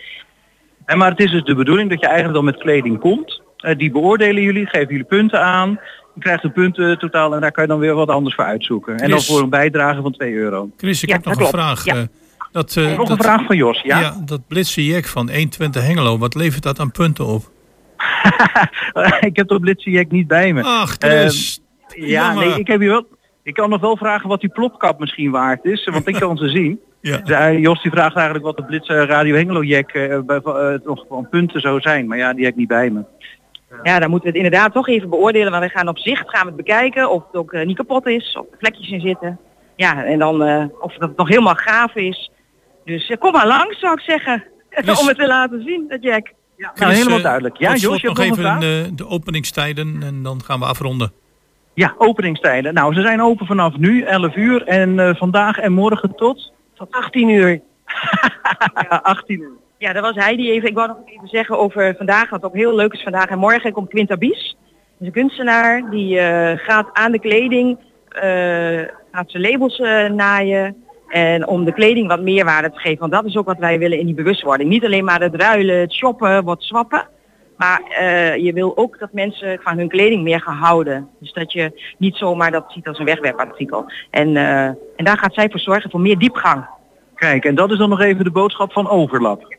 [0.89, 3.41] En maar het is dus de bedoeling dat je eigenlijk dan met kleding komt.
[3.57, 5.69] Eh, die beoordelen jullie, geven jullie punten aan.
[6.15, 8.97] Je krijgt een punten totaal en daar kan je dan weer wat anders voor uitzoeken.
[8.97, 10.69] En dan voor een bijdrage van 2 euro.
[10.77, 11.85] Chris, ik Ja, heb nog een vraag.
[11.85, 11.95] Ja.
[11.95, 12.01] eh,
[12.51, 14.15] dat, eh, Nog een vraag van Jos, ja?
[14.25, 17.51] dat blitse jack van 120 Hengelo, wat levert dat aan punten op?
[19.29, 20.63] ik heb dat blitsenjack niet bij me.
[20.63, 21.61] Ach, Chris.
[21.87, 23.07] Ehm, ja, nee, ik heb hier wel.
[23.43, 26.49] Ik kan nog wel vragen wat die plopkap misschien waard is, want ik kan ze
[26.49, 26.79] zien.
[27.01, 27.21] Ja.
[27.23, 30.41] Eh, Jos die vraagt eigenlijk wat de Blitz eh, Radio Hengelo Jack eh, bij,
[30.83, 33.03] nog van punten zou zijn, maar ja, die heb ik niet bij me.
[33.83, 35.51] Ja, dan moeten we het inderdaad toch even beoordelen.
[35.51, 38.37] Want we gaan op zicht gaan we het bekijken of het ook niet kapot is,
[38.39, 39.39] of er vlekjes in zitten.
[39.79, 42.31] Ja, en dan eh, of het nog helemaal gaaf is.
[42.85, 44.43] Dus eh, kom maar langs zou ik zeggen.
[44.69, 44.99] Chris.
[44.99, 46.33] Om het te laten zien, dat Jack.
[46.57, 47.57] Ja, Nou, helemaal duidelijk.
[47.57, 51.11] Ja, Jos, je hebt nog even eh, de openingstijden en dan gaan we afronden.
[51.73, 52.73] Ja, openingstijden.
[52.73, 56.51] Nou, ze zijn open vanaf nu, 11 uur en eh, vandaag en morgen tot?
[56.79, 57.61] Tot 18 uur.
[58.89, 59.51] ja, 18 uur.
[59.77, 60.69] Ja, dat was hij die even.
[60.69, 63.71] Ik wou nog even zeggen over vandaag, wat ook heel leuk is vandaag en morgen
[63.71, 64.57] komt Quinta Bies.
[64.59, 67.77] Dat is een kunstenaar die eh, gaat aan de kleding,
[68.09, 70.83] eh, gaat zijn labels eh, naaien.
[71.07, 72.99] En om de kleding wat meerwaarde te geven.
[72.99, 74.69] Want dat is ook wat wij willen in die bewustwording.
[74.69, 77.07] Niet alleen maar het ruilen, het shoppen, wat swappen.
[77.59, 81.09] Maar eh, je wil ook dat mensen van hun kleding meer gaan houden.
[81.19, 83.91] Dus dat je niet zomaar dat ziet als een wegwerpartikel.
[84.09, 86.65] En, eh, en daar gaat zij voor zorgen voor meer diepgang.
[87.15, 89.55] Kijk, en dat is dan nog even de boodschap van overlap.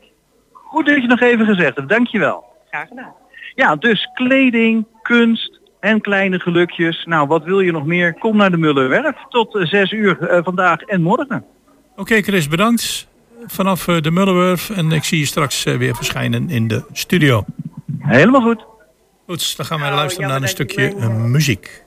[0.51, 2.43] Goed dat je nog even gezegd hebt, dankjewel.
[2.69, 3.13] Graag gedaan.
[3.55, 7.05] Ja, dus kleding, kunst en kleine gelukjes.
[7.05, 8.13] Nou, wat wil je nog meer?
[8.13, 11.45] Kom naar de Mullerwerf tot eh, 6 uur eh, vandaag en morgen.
[11.95, 13.07] Oké Chris, bedankt.
[13.45, 17.45] Vanaf eh, de Mullenwerf en ik zie je straks weer verschijnen in de studio.
[18.01, 18.65] Helemaal goed.
[19.25, 21.83] Goed, dan gaan wij luisteren naar een stukje eh, muziek.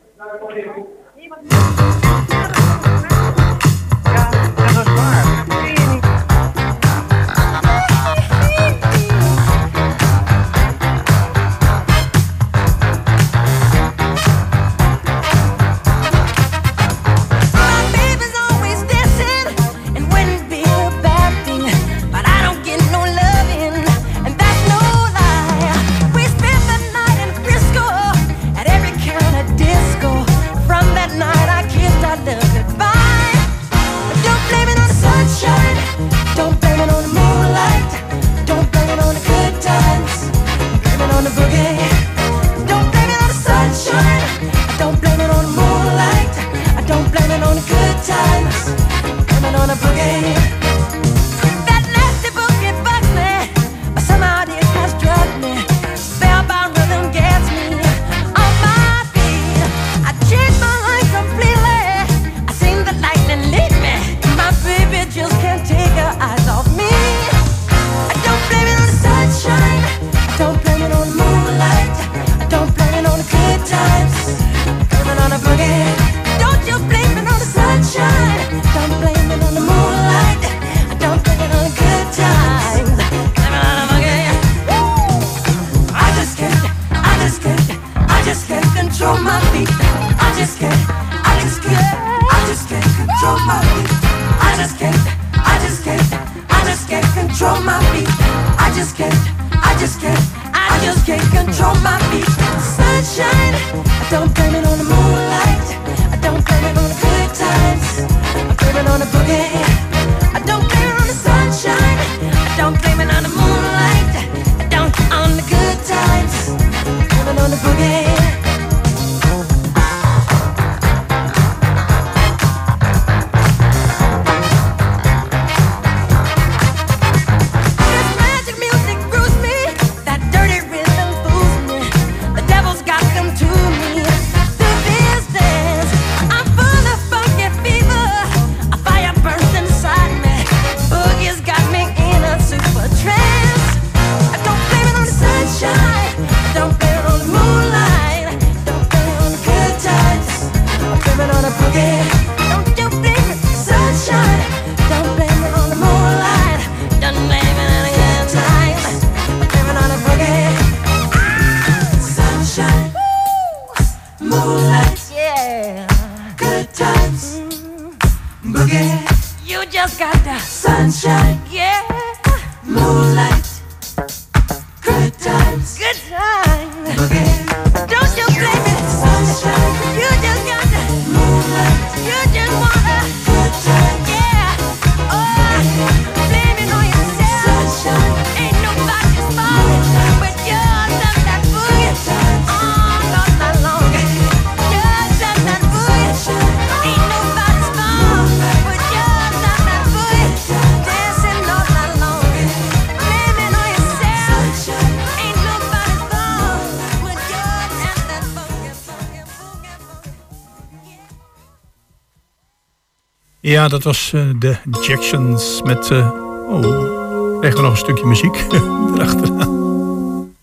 [213.44, 215.90] Ja, dat was eh, de Jacksons met...
[215.90, 216.10] Uh,
[216.48, 218.34] oh, krijgen we nog een stukje muziek
[218.94, 220.34] erachteraan.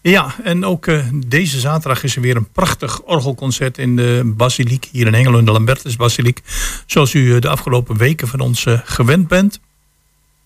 [0.00, 4.88] Ja, en ook eh, deze zaterdag is er weer een prachtig orgelconcert in de Basiliek.
[4.92, 6.40] Hier in Engeland, de Lambertus Basiliek.
[6.86, 9.60] Zoals u de afgelopen weken van ons gewend bent.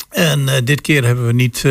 [0.08, 1.64] En dit keer hebben we niet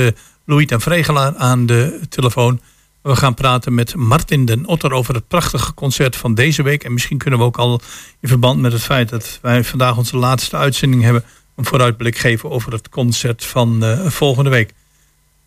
[0.45, 2.59] Louis en Vregelaar aan de telefoon...
[3.03, 6.83] We gaan praten met Martin den Otter over het prachtige concert van deze week.
[6.83, 7.81] En misschien kunnen we ook al
[8.19, 11.23] in verband met het feit dat wij vandaag onze laatste uitzending hebben...
[11.55, 14.73] een vooruitblik geven over het concert van eh, volgende week.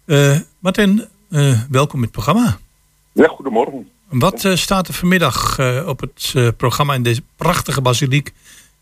[0.06, 2.58] Uh, Martin, eh, welkom in het programma.
[3.12, 3.88] Ja, goedemorgen.
[4.08, 8.32] Wat staat er vanmiddag op het programma in deze prachtige basiliek?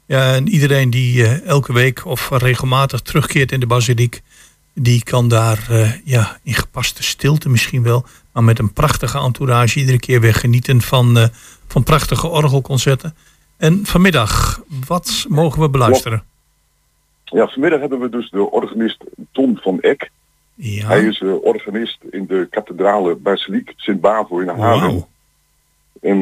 [0.07, 4.23] Ja, en iedereen die elke week of regelmatig terugkeert in de basiliek
[4.75, 9.79] die kan daar eh, ja, in gepaste stilte misschien wel, maar met een prachtige entourage
[9.79, 11.29] iedere keer weer genieten van, eh,
[11.67, 13.15] van prachtige orgelconcerten.
[13.57, 16.25] En vanmiddag, wat mogen we beluisteren?
[17.25, 20.11] Ja, vanmiddag hebben we dus de organist Tom van Eck.
[20.55, 20.87] Ja.
[20.87, 24.91] Hij is uh, organist in de kathedrale Basiliek Sint-Bavo in Haarlem.
[24.91, 25.05] Wow.
[26.01, 26.19] En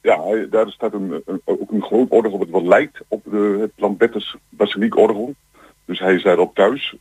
[0.00, 3.70] ja, daar staat een, een, ook een groot orgel wat, wat lijkt op de, het
[3.76, 5.34] Lambertus Basiliek orgel.
[5.84, 6.96] Dus hij is daar op thuis.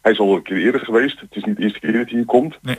[0.00, 1.20] Hij is al een keer eerder geweest.
[1.20, 2.58] Het is niet de eerste keer dat hij hier komt.
[2.62, 2.78] Nee.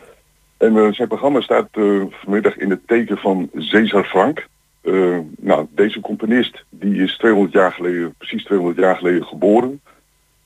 [0.62, 4.48] En eh, zijn programma staat eh, vanmiddag in het teken van César Frank.
[4.82, 9.82] Eh, nou, deze componist die is 200 jaar geleden, precies 200 jaar geleden geboren.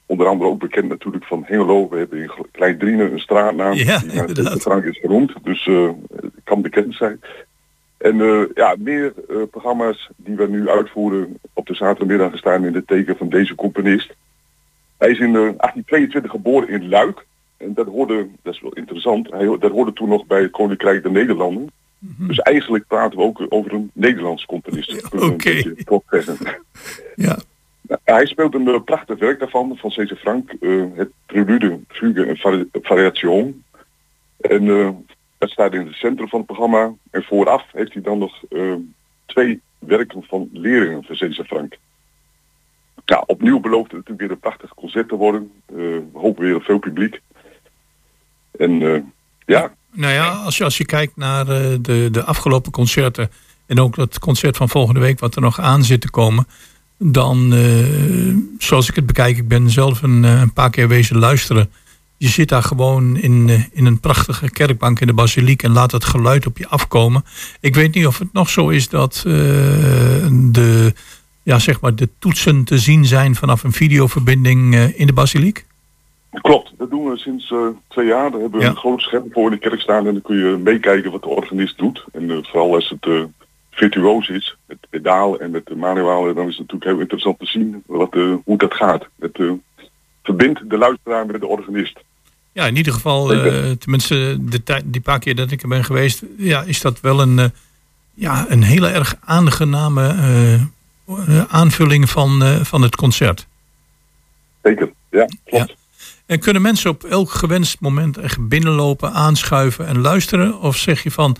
[0.06, 1.90] Onder andere ook bekend natuurlijk van Hengelo.
[1.90, 5.34] We hebben in Kleindriezen een straatnaam ja, die naar Cesar Frank is genoemd.
[5.44, 5.70] Dus
[6.44, 7.22] kan bekend zijn.
[7.98, 8.18] En
[8.54, 9.14] ja, meer
[9.52, 14.16] programma's die we nu uitvoeren op de zaterdagmiddag staan in het teken van deze componist.
[14.98, 17.26] Hij is in eh, 1822 geboren in Luik.
[17.58, 21.04] En dat hoorde, dat is wel interessant, hij, dat hoorde toen nog bij het Koninkrijk
[21.04, 21.72] der Nederlanden.
[22.00, 22.28] Mhm.
[22.28, 25.14] Dus eigenlijk praten we ook over een Nederlands componist.
[25.14, 25.62] Oké.
[26.10, 26.48] zeggen.
[27.16, 27.38] Ja.
[27.82, 30.52] Nou, hij speelt een eh, prachtig werk daarvan, van Cesar Frank.
[30.60, 33.64] eh, het prelude, fugue en vari- variation.
[34.38, 34.90] En eh,
[35.38, 36.94] dat staat in het centrum van het programma.
[37.12, 38.74] En vooraf heeft hij dan nog eh,
[39.26, 41.78] twee werken van leerlingen van Cesar Frank.
[43.06, 45.52] Ja, opnieuw belooft het natuurlijk weer een prachtig concert te worden.
[45.66, 47.22] Eh, we hopen weer op veel publiek.
[48.58, 49.02] En eh,
[49.46, 53.30] ja, Nou ja, als je, als je kijkt naar eh, de, de afgelopen concerten
[53.66, 56.48] en ook dat concert van volgende week wat er nog aan zit te komen,
[56.98, 61.18] dan, eh, zoals ik het bekijk, ik ben zelf een, eh, een paar keer wezen
[61.18, 61.70] luisteren.
[62.18, 65.92] Je zit daar gewoon in, eh, in een prachtige kerkbank in de basiliek en laat
[65.92, 67.26] het geluid op je afkomen.
[67.60, 69.34] Ik weet niet of het nog zo is dat eh,
[70.32, 70.94] de,
[71.46, 75.66] ja, zeg maar de toetsen te zien zijn vanaf een videoverbinding eh, in de basiliek.
[76.42, 78.32] Klopt, dat doen we sinds eh, twee jaar.
[78.32, 78.72] Daar hebben we Ja.
[78.72, 81.28] een groot scherm voor in de kerk staan en dan kun je meekijken wat de
[81.28, 82.04] organist doet.
[82.14, 83.24] En eh, vooral als het eh,
[83.72, 87.46] virtuoos is, met pedaal en met de manualen, dan is het natuurlijk heel interessant te
[87.46, 89.08] zien wat, hoe dat gaat.
[89.20, 89.40] Het
[90.24, 92.00] verbindt de luisteraar met de organist.
[92.52, 93.28] Ja, in ieder geval,
[93.78, 97.22] tenminste de tijd, die paar keer dat ik er ben geweest, ja, is dat wel
[97.22, 97.52] een,
[98.14, 100.16] ja, een hele erg aangename
[101.48, 103.48] aanvulling van, eh, van het concert.
[104.64, 105.76] Zeker, ja, klopt.
[106.26, 110.60] En kunnen mensen op elk gewenst moment echt binnenlopen, aanschuiven en luisteren?
[110.60, 111.36] Of zeg je van,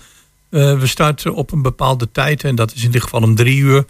[0.50, 3.58] eh, we starten op een bepaalde tijd en dat is in dit geval om drie
[3.60, 3.84] uur.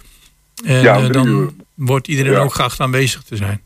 [0.64, 1.50] En Ja, om eh, drie dan uur.
[1.74, 2.38] wordt iedereen Ja.
[2.40, 3.60] ook graag aanwezig te zijn.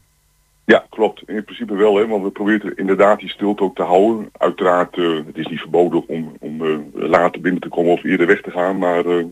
[0.65, 1.23] Ja, klopt.
[1.27, 4.29] In principe wel, hè, want we proberen inderdaad die stilte ook te houden.
[4.39, 8.27] Uiteraard, eh, het is niet verboden om, om eh, later binnen te komen of eerder
[8.27, 9.25] weg te gaan, maar eh,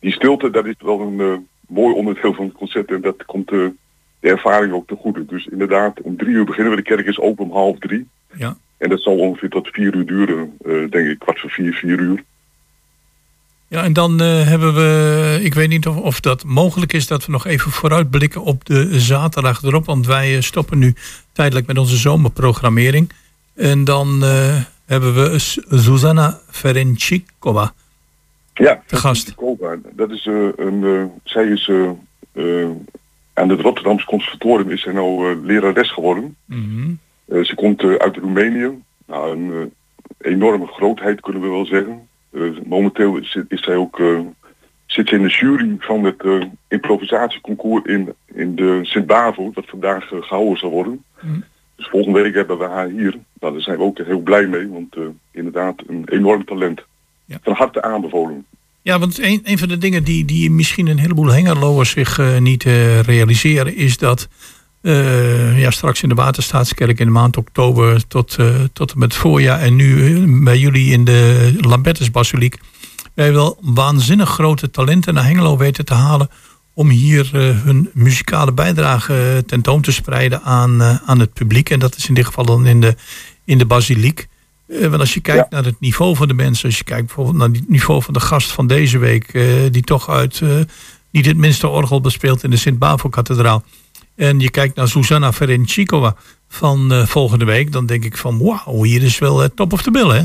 [0.00, 3.48] die stilte, dat is wel een eh, mooi onderdeel van het concert en dat komt
[3.48, 3.72] de
[4.20, 5.24] ervaring ook te goede.
[5.26, 8.06] Dus inderdaad, om drie uur beginnen we, de kerk is open om half drie.
[8.34, 8.56] Ja.
[8.78, 11.98] En dat zal ongeveer tot vier uur duren, eh, denk ik, kwart voor vier, vier
[11.98, 12.24] uur.
[13.68, 17.26] Ja, en dan eh, hebben we, ik weet niet of, of dat mogelijk is dat
[17.26, 19.84] we nog even vooruitblikken op de zaterdag erop.
[19.84, 20.94] Want wij eh, stoppen nu
[21.32, 23.12] tijdelijk met onze zomerprogrammering.
[23.54, 24.22] En dan
[24.86, 27.72] hebben we S- Zuzana Ferencikova.
[28.58, 29.34] Ja, de gast.
[29.92, 31.70] Dat is eh, een, eh, zij is
[32.32, 32.70] eh,
[33.32, 36.36] aan het Rotterdamse conservatorium is zij nou lerares geworden.
[36.44, 36.94] Mhm.
[37.44, 38.70] Ze komt uit Roemenië.
[39.06, 39.72] Nou, een
[40.18, 42.08] enorme grootheid kunnen we wel zeggen.
[42.64, 44.00] Momenteel is, is zij ook,
[44.86, 46.22] zit ze in de jury van het
[46.68, 51.04] improvisatieconcours in, in de Sint-Bavo, dat vandaag eh, gehouden zal worden.
[51.20, 51.40] Mhm.
[51.76, 53.18] Dus volgende week hebben we haar hier.
[53.40, 54.96] Nou, daar zijn we ook heel blij mee, want
[55.30, 56.82] inderdaad een enorm talent.
[57.42, 58.44] Van harte aanbevolen.
[58.86, 62.38] Ja, want een, een van de dingen die, die misschien een heleboel hengerloers zich eh,
[62.38, 64.28] niet eh, realiseren, is dat
[64.80, 68.36] eh, ja, straks in de Waterstaatskerk in de maand oktober tot,
[68.72, 72.58] tot en met het voorjaar en nu bij jullie in de Lambertusbasiliek,
[73.14, 76.30] wij wel waanzinnig grote talenten naar Hengelo weten te halen
[76.74, 77.30] om hier
[77.64, 81.70] hun muzikale bijdrage tentoon te spreiden aan, aan het publiek.
[81.70, 82.94] En dat is in dit geval dan in de,
[83.44, 84.28] in de basiliek.
[84.66, 87.36] Eh, want als je kijkt naar het niveau van de mensen, als je kijkt bijvoorbeeld
[87.36, 90.60] naar het niveau van de gast van deze week, eh, die toch uit eh,
[91.10, 93.62] niet het minste orgel bespeelt in de Sint-Bavo-kathedraal.
[94.14, 96.16] En je kijkt naar Susanna Ferencikova
[96.48, 99.90] van volgende week, dan denk ik van wauw, hier is wel eh, top of the
[99.90, 100.22] bill, hè?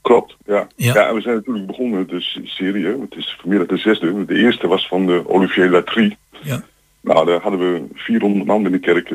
[0.00, 0.66] Klopt, ja.
[0.76, 0.94] Ja.
[0.94, 1.08] ja.
[1.08, 2.84] en we zijn natuurlijk begonnen met de serie.
[2.84, 2.90] Hè.
[2.90, 4.24] Het is vanmiddag de zesde.
[4.24, 6.16] De eerste was van de Olivier Latrie.
[6.42, 6.62] Ja.
[7.00, 9.10] Nou, daar hadden we 400 man in de kerk.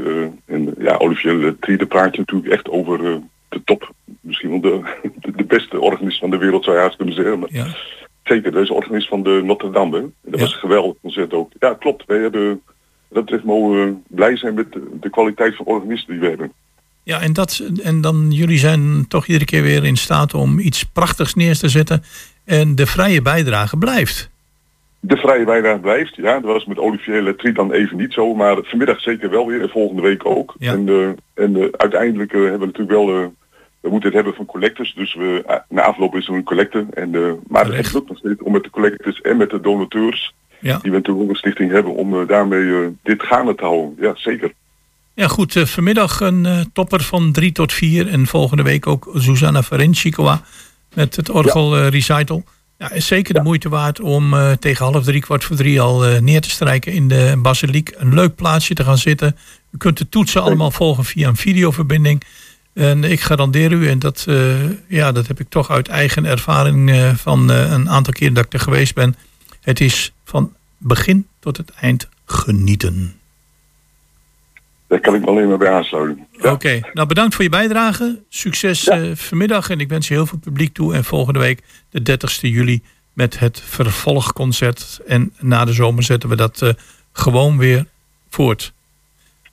[0.45, 3.21] en ja, Olivier Latrie, daar praat je natuurlijk echt over
[3.55, 3.93] de top.
[4.21, 4.81] Misschien wel de,
[5.19, 7.39] de, de beste organist van de wereld, zou je haast kunnen zeggen.
[7.39, 7.65] Maar Ja.
[8.23, 9.97] Zeker, dat is de organist van de Notre Dame.
[9.97, 10.31] Hè.
[10.31, 11.51] Dat was een geweldig concert ook.
[11.59, 12.05] Ja, klopt.
[12.05, 12.61] Wij hebben,
[13.09, 16.51] dat betreft mogen we blij zijn met de, de kwaliteit van organisten die we hebben.
[17.03, 20.83] Ja, en, dat, en dan jullie zijn toch iedere keer weer in staat om iets
[20.83, 22.03] prachtigs neer te zetten.
[22.45, 24.29] En de vrije bijdrage blijft.
[24.99, 26.33] De vrije bijdrage blijft, ja.
[26.33, 29.69] Dat was met Olivier Letrie dan even niet zo, maar vanmiddag zeker wel weer en
[29.69, 30.55] volgende week ook.
[30.59, 33.33] En, eh, en eh, uiteindelijk eh, hebben we natuurlijk wel,
[33.85, 36.85] we moeten het hebben van collectors, dus we, eh, na afloop is er een collecte.
[36.93, 40.33] En, eh, maar het lukt nog steeds om met de collectors en met de donateurs,
[40.59, 40.79] Ja.
[40.81, 43.95] die we ook een stichting hebben, om eh, daarmee dit gaande te houden.
[43.99, 44.53] Ja, zeker.
[45.13, 45.53] Ja, goed.
[45.53, 48.07] vanmiddag een topper van 3 tot 4.
[48.07, 50.41] En volgende week ook Susanna Ferencikova.
[50.93, 52.43] met het orgel recital.
[52.77, 56.41] Ja, is zeker de moeite waard om tegen half drie, kwart voor drie al neer
[56.41, 57.93] te strijken in de basiliek.
[57.97, 59.35] Een leuk plaatsje te gaan zitten.
[59.71, 62.23] U kunt de toetsen allemaal volgen via een videoverbinding.
[62.75, 66.91] En ik garandeer u, en dat, eh, ja, dat heb ik toch uit eigen ervaring
[66.91, 69.15] eh, van eh, een aantal keer dat ik er geweest ben.
[69.61, 73.13] Het is van begin tot het eind genieten.
[74.87, 76.27] Daar kan ik me alleen maar bij aansluiten.
[76.41, 78.19] Oké, nou bedankt voor je bijdrage.
[78.29, 80.93] Succes vanmiddag en ik wens je heel veel publiek toe.
[80.93, 82.81] En volgende week de 30 juli
[83.13, 84.99] met het vervolgconcert.
[85.07, 86.75] En na de zomer zetten we dat
[87.11, 87.85] gewoon weer
[88.29, 88.73] voort.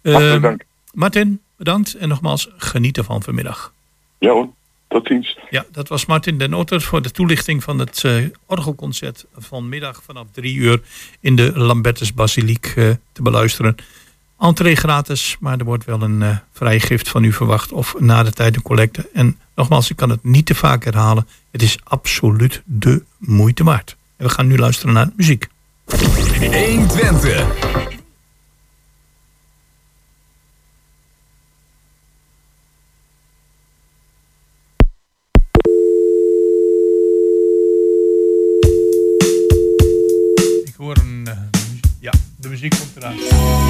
[0.03, 0.65] Hartelijk Eh, dank.
[0.93, 3.73] Martin, bedankt en nogmaals genieten van vanmiddag.
[4.19, 4.49] Ja hoor,
[4.89, 5.39] tot ziens.
[5.51, 10.27] Ja, dat was Martin den Otter voor de toelichting van het eh, orgelconcert vanmiddag vanaf
[10.33, 10.81] drie uur
[11.21, 13.77] in de Lambertus Basiliek eh, te beluisteren.
[14.39, 18.33] Entree gratis, maar er wordt wel een eh vrijgift van u verwacht of na de
[18.33, 19.09] tijd een collecte.
[19.13, 21.27] En nogmaals, ik kan het niet te vaak herhalen.
[21.51, 23.97] Het is absoluut de moeite waard.
[24.17, 25.49] En we gaan nu luisteren naar muziek.
[25.87, 27.92] 120.
[42.63, 43.62] De muziek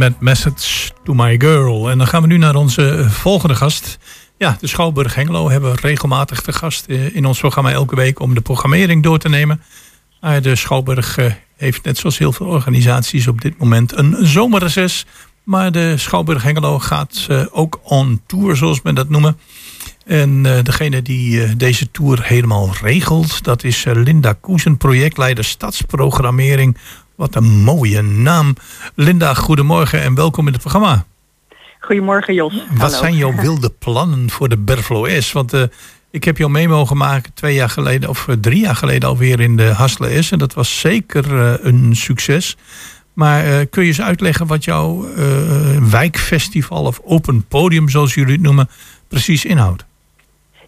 [0.00, 1.90] met Message to My Girl.
[1.90, 3.98] En dan gaan we nu naar onze volgende gast.
[4.38, 8.34] Ja, de Schouwburg Hengelo hebben regelmatig te gast eh, in ons programma elke week om
[8.34, 9.62] de programmering door te nemen.
[10.42, 15.06] De Schouwburg eh, heeft net zoals heel veel organisaties op dit moment een zomerreces.
[15.44, 19.38] Maar de Schouwburg Hengelo gaat eh, ook on tour, zoals men dat noemen.
[20.06, 26.76] En degene die deze tour helemaal regelt, dat is Linda Koesen, projectleider Stadsprogrammering.
[27.20, 28.54] Wat een mooie naam.
[28.94, 31.04] Linda, goedemorgen en welkom in het programma.
[31.80, 32.54] Goedemorgen Jos.
[32.70, 32.96] Wat Hallo.
[32.96, 35.32] zijn jouw wilde plannen voor de Berflo S?
[35.32, 35.62] Want eh,
[36.10, 39.40] ik heb jou mee mogen maken twee jaar geleden, of eh, drie jaar geleden alweer
[39.40, 40.30] in de Hasselen S.
[40.30, 42.56] En dat was zeker eh, een succes.
[43.12, 45.04] Maar kun je eens uitleggen wat jouw
[45.90, 48.68] wijkfestival of open podium, zoals jullie het noemen,
[49.08, 49.84] precies inhoudt?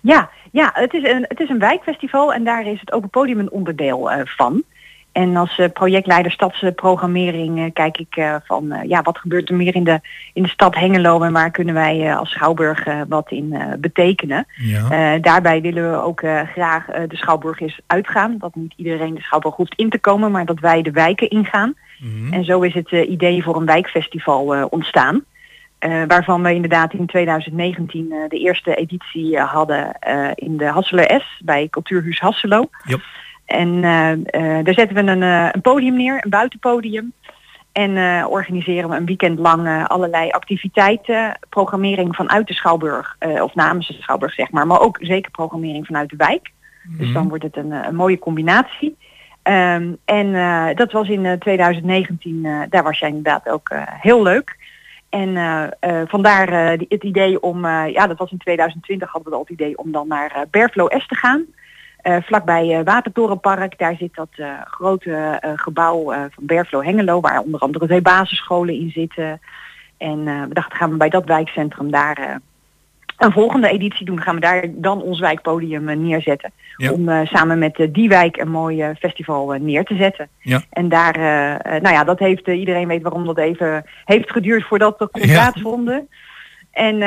[0.00, 3.38] Ja, ja het, is een, het is een wijkfestival en daar is het Open Podium
[3.38, 4.62] een onderdeel van.
[5.12, 9.74] En als eh, projectleider stadsprogrammering eh, kijk ik eh, van ja, wat gebeurt er meer
[9.74, 10.00] in de,
[10.32, 14.46] in de stad Hengelo en waar kunnen wij als Schouwburg wat in betekenen.
[14.56, 15.18] Ja.
[15.18, 16.20] Daarbij willen we ook
[16.52, 18.36] graag de Schouwburg eens uitgaan.
[18.38, 21.74] Dat niet iedereen de Schouwburg hoeft in te komen, maar dat wij de wijken ingaan.
[22.30, 25.24] En zo is het idee voor een wijkfestival ontstaan.
[26.06, 29.96] Waarvan we inderdaad in 2019 eh, de eerste editie hadden
[30.34, 32.68] in de Hasseler S bij Cultuurhuis Hasselo.
[32.84, 33.00] Yep.
[33.52, 37.12] En eh, eh, daar zetten we een, eh, een podium neer, een buitenpodium.
[37.72, 44.02] En organiseren we een weekend lang allerlei activiteiten, programmering vanuit de Schouwburg, of namens de
[44.02, 46.50] Schouwburg zeg maar, maar ook zeker programmering vanuit de wijk.
[46.98, 48.96] Dus dan wordt het een, een mooie combinatie.
[49.42, 50.32] Ehm, en
[50.74, 54.56] dat was in eh, 2019, eh, daar was jij inderdaad ook heel leuk.
[55.08, 55.36] En
[56.08, 59.92] vandaar het idee om, ja dat was in 2020 hadden we al het idee om
[59.92, 61.44] dan naar Berflo S te gaan.
[62.02, 67.60] Eh, vlakbij eh, Watertorenpark, daar zit dat eh, grote gebouw van Berflo Hengelo, waar onder
[67.60, 69.40] andere twee basisscholen in zitten.
[69.96, 72.40] En we dachten gaan we bij dat wijkcentrum daar
[73.16, 74.20] een volgende editie doen.
[74.20, 76.50] Gaan we daar dan ons wijkpodium neerzetten.
[76.76, 76.92] Ja.
[76.92, 80.28] Om samen met die wijk een mooi festival neer te zetten.
[80.40, 80.62] Ja.
[80.70, 81.18] En daar,
[81.80, 85.32] nou ja, dat heeft, iedereen weet waarom dat even heeft geduurd voordat dat kon Ja.
[85.32, 86.08] plaatsvonden.
[86.72, 86.98] En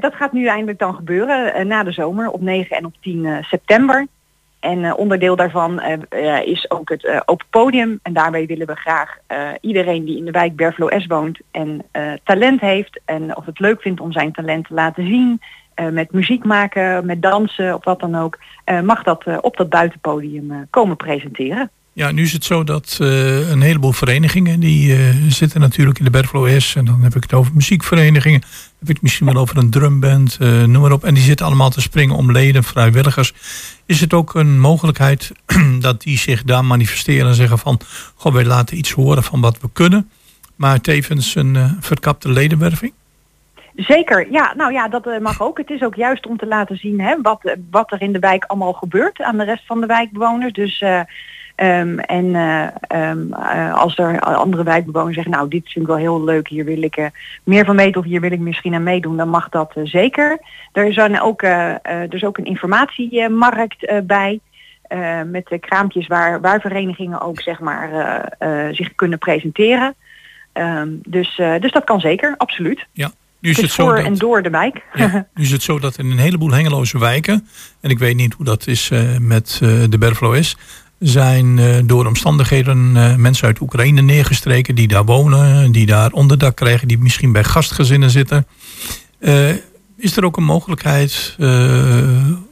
[0.00, 3.42] dat gaat nu eindelijk dan gebeuren na de zomer op 9 en op 10 eh,
[3.42, 4.06] september.
[4.64, 7.98] En eh, onderdeel daarvan eh, eh, is ook het open podium.
[8.02, 9.18] En daarbij willen we graag
[9.60, 11.86] iedereen die in de wijk Berflo S woont en
[12.24, 15.40] talent heeft en of het leuk vindt om zijn talent te laten zien,
[15.90, 18.38] met muziek maken, met dansen of wat dan ook,
[18.82, 21.70] mag dat op dat buitenpodium komen presenteren.
[21.94, 26.04] Ja, nu is het zo dat eh, een heleboel verenigingen die eh, zitten natuurlijk in
[26.04, 26.76] de Berflo S.
[26.76, 28.40] En dan heb ik het over muziekverenigingen.
[28.78, 31.04] Heb ik het misschien wel over een drumband, eh, noem maar op.
[31.04, 33.32] En die zitten allemaal te springen om leden, vrijwilligers.
[33.86, 35.32] Is het ook een mogelijkheid
[35.80, 37.80] dat die zich daar manifesteren en zeggen van...
[38.14, 40.10] Goh, wij laten iets horen van wat we kunnen.
[40.56, 42.92] Maar tevens een verkapte ledenwerving?
[43.76, 45.58] Zeker, ja, nou ja, dat mag ook.
[45.58, 48.44] Het is ook juist om te laten zien hè, wat, wat er in de wijk
[48.44, 50.52] allemaal gebeurt aan de rest van de wijkbewoners.
[50.52, 50.82] Dus
[51.54, 55.90] eh, ehm, en eh, ehm, eh, als er andere wijkbewoners zeggen, nou dit vind ik
[55.90, 57.06] wel heel leuk, hier wil ik eh,
[57.44, 60.38] meer van weten of hier wil ik misschien aan meedoen, dan mag dat zeker.
[60.72, 64.40] Er is, dan ook, er is ook een informatiemarkt bij.
[65.26, 67.90] met de kraampjes waar, waar verenigingen ook zeg maar
[68.72, 69.94] zich kunnen presenteren.
[70.52, 72.86] Ehm, dus, dus dat kan zeker, absoluut.
[72.92, 73.10] Ja.
[73.38, 74.82] Nu is het het is zo voor dat- en door de wijk.
[74.94, 77.48] Ja, nu is het zo dat in een heleboel hengeloze wijken,
[77.80, 78.90] en ik weet niet hoe dat is
[79.20, 79.58] met
[79.90, 80.56] de Berflo S,
[80.98, 86.56] zijn eh, door omstandigheden eh, mensen uit Oekraïne neergestreken die daar wonen, die daar onderdak
[86.56, 88.46] krijgen, die misschien bij gastgezinnen zitten.
[89.18, 89.50] Eh,
[89.96, 91.36] is er ook een mogelijkheid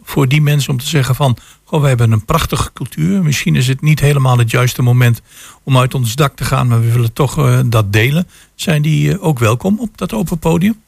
[0.03, 3.23] voor die mensen om te zeggen van, goh, we hebben een prachtige cultuur.
[3.23, 5.23] Misschien is het niet helemaal het juiste moment
[5.63, 8.29] om uit ons dak te gaan, maar we willen toch dat delen.
[8.55, 10.83] Zijn die ook welkom op dat open podium?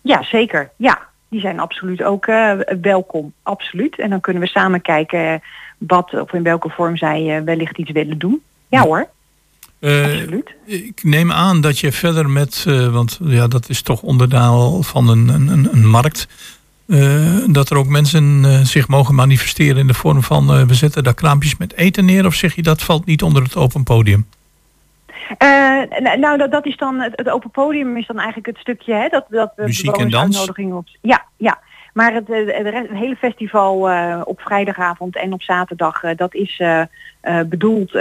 [0.00, 0.70] Ja, zeker.
[0.76, 2.26] Ja, die zijn absoluut ook
[2.80, 3.32] welkom.
[3.42, 3.98] Absoluut.
[3.98, 5.42] En dan kunnen we samen kijken
[5.86, 8.42] wat of in welke vorm zij eh, wellicht iets willen doen.
[8.68, 9.08] Ja hoor.
[9.78, 10.22] Eh,
[10.64, 15.08] ik neem aan dat je verder met, eh, want ja, dat is toch onderdeel van
[15.08, 16.28] een, een, een- markt,
[17.46, 21.56] dat er ook mensen zich mogen manifesteren in de vorm van we zetten daar kraampjes
[21.56, 24.26] met eten neer, of zeg je dat valt niet onder het open podium?
[26.18, 29.08] Nou, dat, dat is dan het, het open podium is dan eigenlijk het stukje hè,
[29.08, 30.24] dat, dat we Muziek en dans?
[30.24, 30.86] uitnodigingen op.
[31.00, 31.60] Ja, ja.
[31.94, 36.34] Maar het, eh, de het hele festival eh, op vrijdagavond en op zaterdag, eh, dat
[36.34, 36.62] is
[37.48, 37.94] bedoeld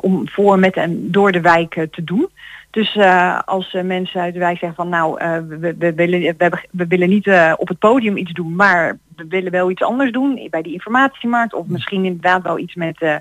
[0.00, 2.28] om voor, met en door de wijk te doen.
[2.70, 2.98] Dus
[3.44, 5.14] als mensen uit de wijk zeggen van nou,
[5.48, 6.36] we, we, willen,
[6.70, 10.46] we, willen niet op het podium iets doen, maar we willen wel iets anders doen
[10.50, 13.20] bij die informatiemarkt of misschien inderdaad wel iets met,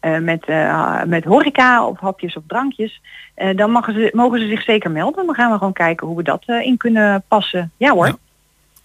[0.00, 0.46] met,
[1.06, 3.00] met horeca of hapjes of drankjes,
[3.54, 5.26] dan mogen ze, mogen ze zich zeker melden.
[5.26, 7.72] Dan gaan we gewoon kijken hoe we dat in kunnen passen.
[7.76, 8.18] Ja hoor.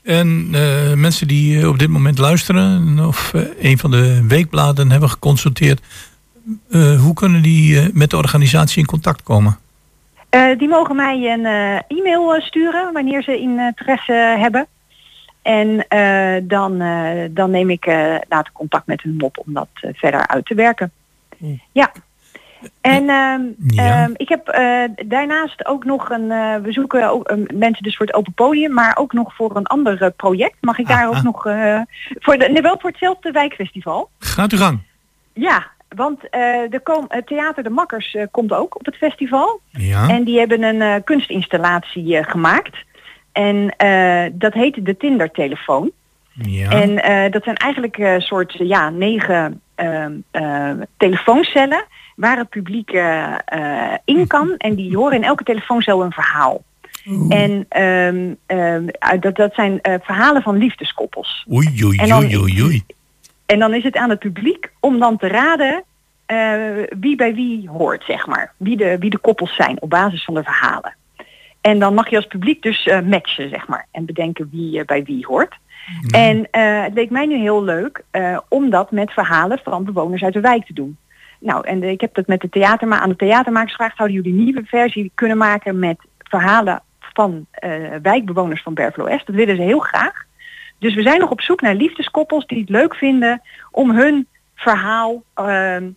[0.04, 4.92] En eh, mensen die eh, op dit moment luisteren of eh, een van de weekbladen
[4.92, 5.82] hebben geconsulteerd,
[6.70, 9.58] eh, hoe kunnen die eh, met de organisatie in contact komen?
[10.30, 14.68] Eh, die mogen mij een eh, e-mail sturen wanneer ze interesse hebben.
[15.42, 19.68] En eh, dan, eh, dan neem ik eh, later contact met hun op om dat
[19.74, 20.92] verder uit te werken.
[21.72, 21.92] Ja.
[22.82, 24.04] En ehm, Ja.
[24.04, 27.98] ehm, ik heb eh, daarnaast ook nog een, eh, we zoeken ook, eh, mensen dus
[27.98, 30.56] voor het open podium, maar ook nog voor een ander project.
[30.62, 31.82] Mag ik daar ook nog, eh,
[32.20, 34.10] voor de, nee, wel voor hetzelfde wijkfestival.
[34.20, 34.80] Gaat u gang.
[35.34, 36.20] Ja, want
[36.70, 39.60] er kom, het Theater de Makkers komt ook op het festival.
[39.70, 40.08] Ja.
[40.08, 42.78] En die hebben een kunstinstallatie gemaakt.
[43.32, 43.74] En
[44.34, 45.92] dat heet de Tinder-telefoon.
[46.34, 46.70] Ja.
[46.70, 51.86] En dat zijn eigenlijk een soort ja, negen ehm, eh, telefooncellen
[52.16, 54.56] waar het publiek eh, eh, in kan.
[54.58, 56.64] En die horen in elke telefooncel een verhaal.
[57.30, 61.46] En ehm, ehm, dat, dat zijn eh, verhalen van liefdeskoppels.
[61.52, 62.84] Oei, oei, En dan- oei, oei, oei.
[63.46, 65.84] En dan is het aan het publiek om dan te raden
[67.00, 68.54] wie bij wie hoort, zeg maar.
[68.58, 70.96] Wie de, wie de koppels zijn op basis van de verhalen.
[71.62, 73.88] En dan mag je als publiek dus matchen, zeg maar.
[73.92, 75.56] En bedenken wie bij wie hoort.
[76.12, 78.04] En het leek mij nu heel leuk
[78.50, 80.98] om dat met verhalen van bewoners uit de wijk te doen.
[81.44, 83.98] Nou, en ik heb dat met de theaterma aan de theatermakers gevraagd.
[83.98, 87.72] Zouden jullie een nieuwe versie kunnen maken met verhalen van eh,
[88.02, 89.26] wijkbewoners van Bervelo Est?
[89.26, 90.26] Dat willen ze heel graag.
[90.80, 93.42] Dus we zijn nog op zoek naar liefdeskoppels die het leuk vinden
[93.72, 95.90] om hun verhaal ehm,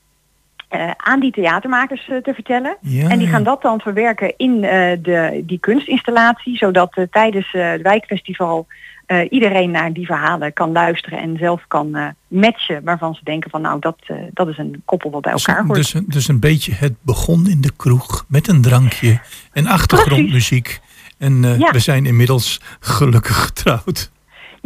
[0.68, 2.76] eh, aan die theatermakers eh, te vertellen.
[2.80, 8.66] Ja, en die gaan dat dan verwerken in de, die kunstinstallatie, zodat tijdens het wijkfestival
[9.07, 13.50] eh, iedereen naar die verhalen kan luisteren en zelf kan eh, matchen waarvan ze denken
[13.50, 15.76] van nou dat, eh, dat is een koppel wat bij elkaar hoort.
[15.76, 19.20] Dus, dus een beetje het begon in de kroeg met een drankje
[19.52, 20.80] en achtergrondmuziek.
[21.18, 21.70] En Ja.
[21.70, 24.11] we zijn inmiddels gelukkig getrouwd.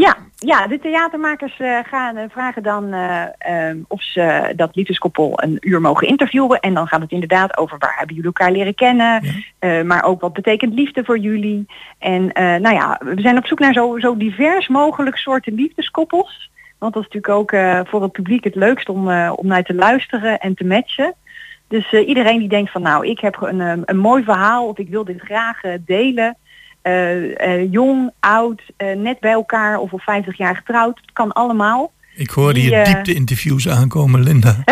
[0.01, 5.33] Ja, ja, de theatermakers eh, gaan, eh, vragen dan eh, ehm, of ze dat liefdeskoppel
[5.43, 6.61] een uur mogen interviewen.
[6.61, 9.23] En dan gaat het inderdaad over waar hebben jullie elkaar leren kennen.
[9.87, 11.67] maar ook wat betekent liefde voor jullie.
[11.99, 16.51] En nou ja, we zijn op zoek naar zo, zo divers mogelijk soorten liefdeskoppels.
[16.79, 20.39] Want dat is natuurlijk ook voor het publiek het leukst om, om naar te luisteren
[20.39, 21.15] en te matchen.
[21.69, 25.05] Dus iedereen die denkt van nou, ik heb een, een mooi verhaal of ik wil
[25.05, 26.37] dit graag delen.
[26.83, 31.01] Eh, eh, jong, oud, eh, net bij elkaar of al 50 jaar getrouwd.
[31.01, 31.93] Het kan allemaal.
[32.15, 34.57] Ik hoorde Die, hier diepte-interviews aankomen, Linda.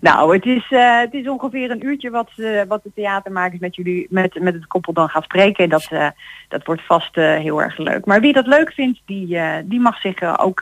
[0.00, 4.06] Nou, het is, het is ongeveer een uurtje wat, eh, wat de theatermakers met jullie,
[4.10, 5.64] met, met het koppel dan gaan spreken.
[5.64, 5.88] En dat,
[6.48, 8.04] dat wordt vast heel erg leuk.
[8.04, 10.60] Maar wie dat leuk vindt, die, die mag zich ook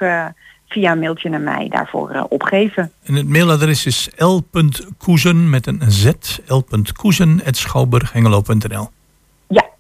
[0.69, 2.93] via een mailtje naar mij daarvoor opgeven.
[3.05, 6.11] En het mailadres is l.koezen met een z,
[6.47, 8.89] l.koezen.schouwburghengelo.nl.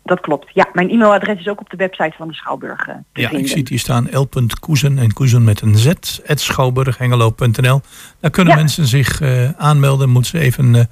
[0.05, 0.51] Dat klopt.
[0.55, 3.39] Ja, mijn e-mailadres is ook op de website van de Schouwburg eh, Ja, vinden.
[3.41, 5.93] ik zie het hier staan l.koezen en koezen met een z,
[6.35, 7.81] schouwburghengelo.nl.
[8.21, 8.59] Daar kunnen Ja.
[8.59, 10.11] mensen zich eh, aanmelden.
[10.11, 10.85] Moeten ze even eh,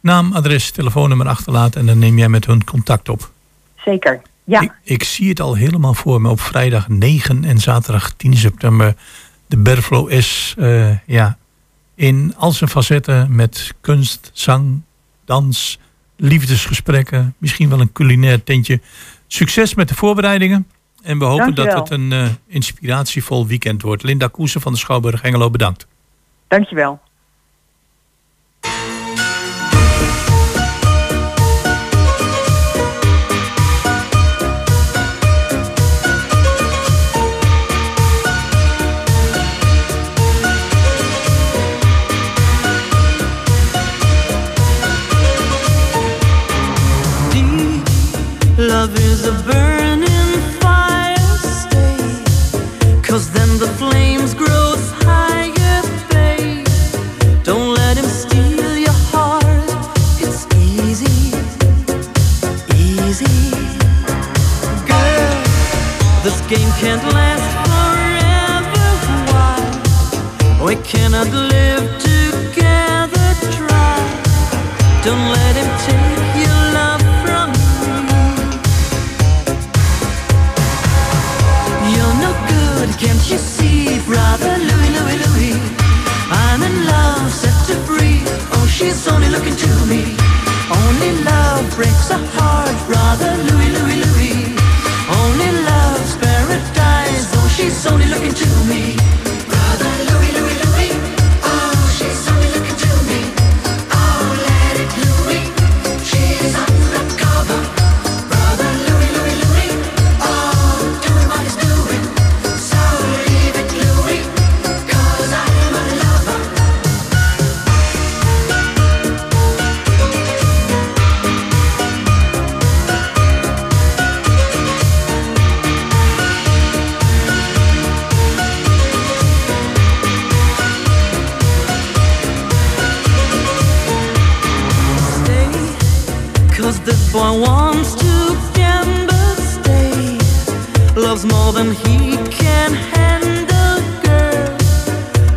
[0.00, 3.30] naam, adres, telefoonnummer achterlaten en dan neem jij met hun contact op.
[3.76, 4.60] Zeker, ja.
[4.60, 8.94] Ik, ik zie het al helemaal voor me op vrijdag 9 en zaterdag 10 september.
[9.46, 11.36] De Berflo S eh, ja,
[11.94, 14.80] in al zijn facetten met kunst, zang,
[15.24, 15.78] dans,
[16.16, 17.34] liefdesgesprekken.
[17.38, 18.80] Misschien wel een culinair tentje.
[19.26, 20.66] Succes met de voorbereidingen.
[21.02, 24.02] En we hopen dat het een eh, inspiratievol weekend wordt.
[24.02, 25.86] Linda Koesen van de Schouwburg Hengelo, bedankt.
[26.48, 27.00] Dankjewel.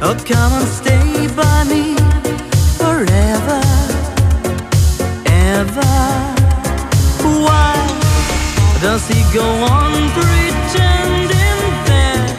[0.10, 1.95] Come and stay by me
[2.78, 3.62] forever,
[5.26, 5.93] ever.
[7.45, 7.74] Why
[8.82, 12.30] does he go on pretending that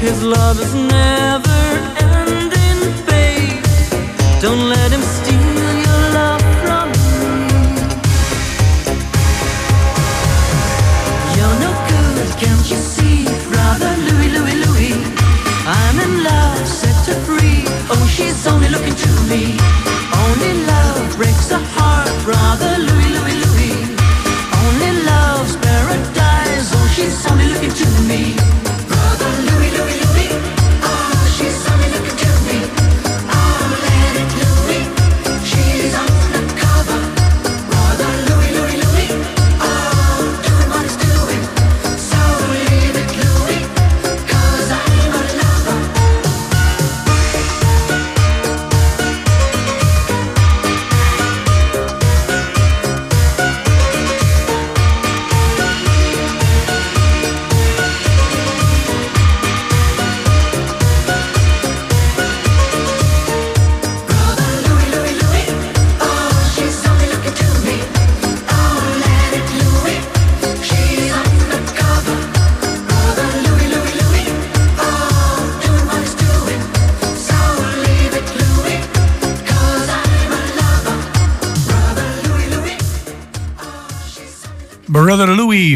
[0.00, 1.62] his love is never
[2.14, 3.62] ending, babe?
[4.40, 5.01] Don't let him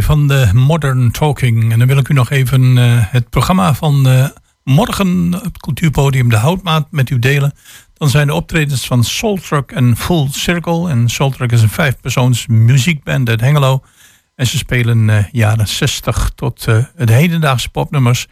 [0.02, 1.72] Van de Modern Talking.
[1.72, 4.28] En dan wil ik u nog even eh, het programma van eh,
[4.64, 7.52] morgen op het cultuurpodium De Houtmaat met u delen.
[7.94, 10.88] Dan zijn de optredens van Soul Truck en Full Circle.
[10.88, 13.82] En Soul Truck is een vijfpersoons muziekband uit Hengelo.
[14.34, 18.26] En ze spelen eh, jaren 60 tot de hedendaagse popnummers.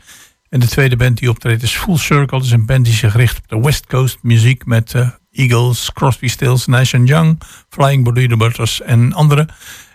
[0.48, 2.38] En de tweede band die optreedt is Full Circle.
[2.38, 4.94] Dat is een band die zich richt op de West Coast muziek met
[5.34, 9.48] Eagles, Crosby, Stills, Nash Young, Flying Burrito Butters en anderen.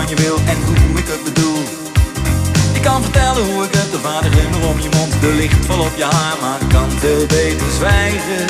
[0.00, 1.62] Je wil en hoe ik het bedoel.
[2.72, 5.80] Ik kan vertellen hoe ik het, de vader glimmer om je mond, de licht vol
[5.80, 8.44] op je haar, maar ik kan veel beter zwijgen.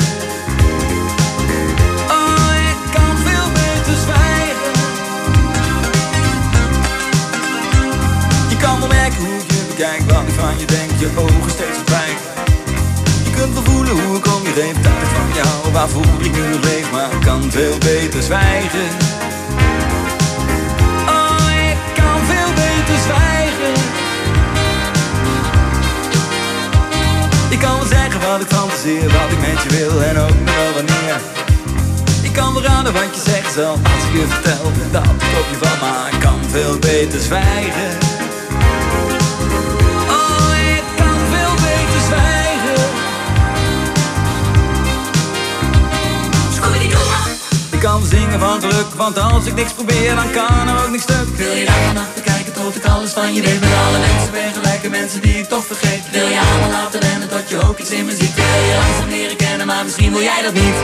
[2.17, 4.71] Oh, ik kan veel beter zwijgen.
[8.49, 11.77] Je kan wel merken hoe je bekijk, wat ik van je denk, je ogen steeds
[11.79, 12.21] verdwijnen.
[13.25, 16.33] Je kunt wel voelen hoe ik om je heen, dat ik van jou, waarvoor ik
[16.35, 18.87] nu leef, maar ik kan veel beter zwijgen.
[22.97, 23.73] zwijgen.
[27.49, 30.55] Ik kan wel zeggen wat ik fantaseer, wat ik met je wil en ook nog
[30.55, 31.17] wel wanneer.
[32.21, 35.57] Ik kan raden wat je zegt zal als ik je vertel dat ik op je
[35.61, 37.97] van, maar ik kan veel beter zwijgen.
[40.09, 42.81] Oh, ik kan veel beter zwijgen.
[47.69, 51.03] Ik kan zingen van geluk, want als ik niks probeer, dan kan er ook niks
[51.03, 51.27] stuk.
[51.37, 52.32] Je
[52.71, 56.01] ik alles van je deed Met alle mensen ben gelijke mensen die ik toch vergeet.
[56.11, 58.35] Wil je allemaal laten rennen tot je ook iets in me ziet?
[58.35, 60.75] Wil je langzaam leren kennen, maar misschien wil jij dat niet?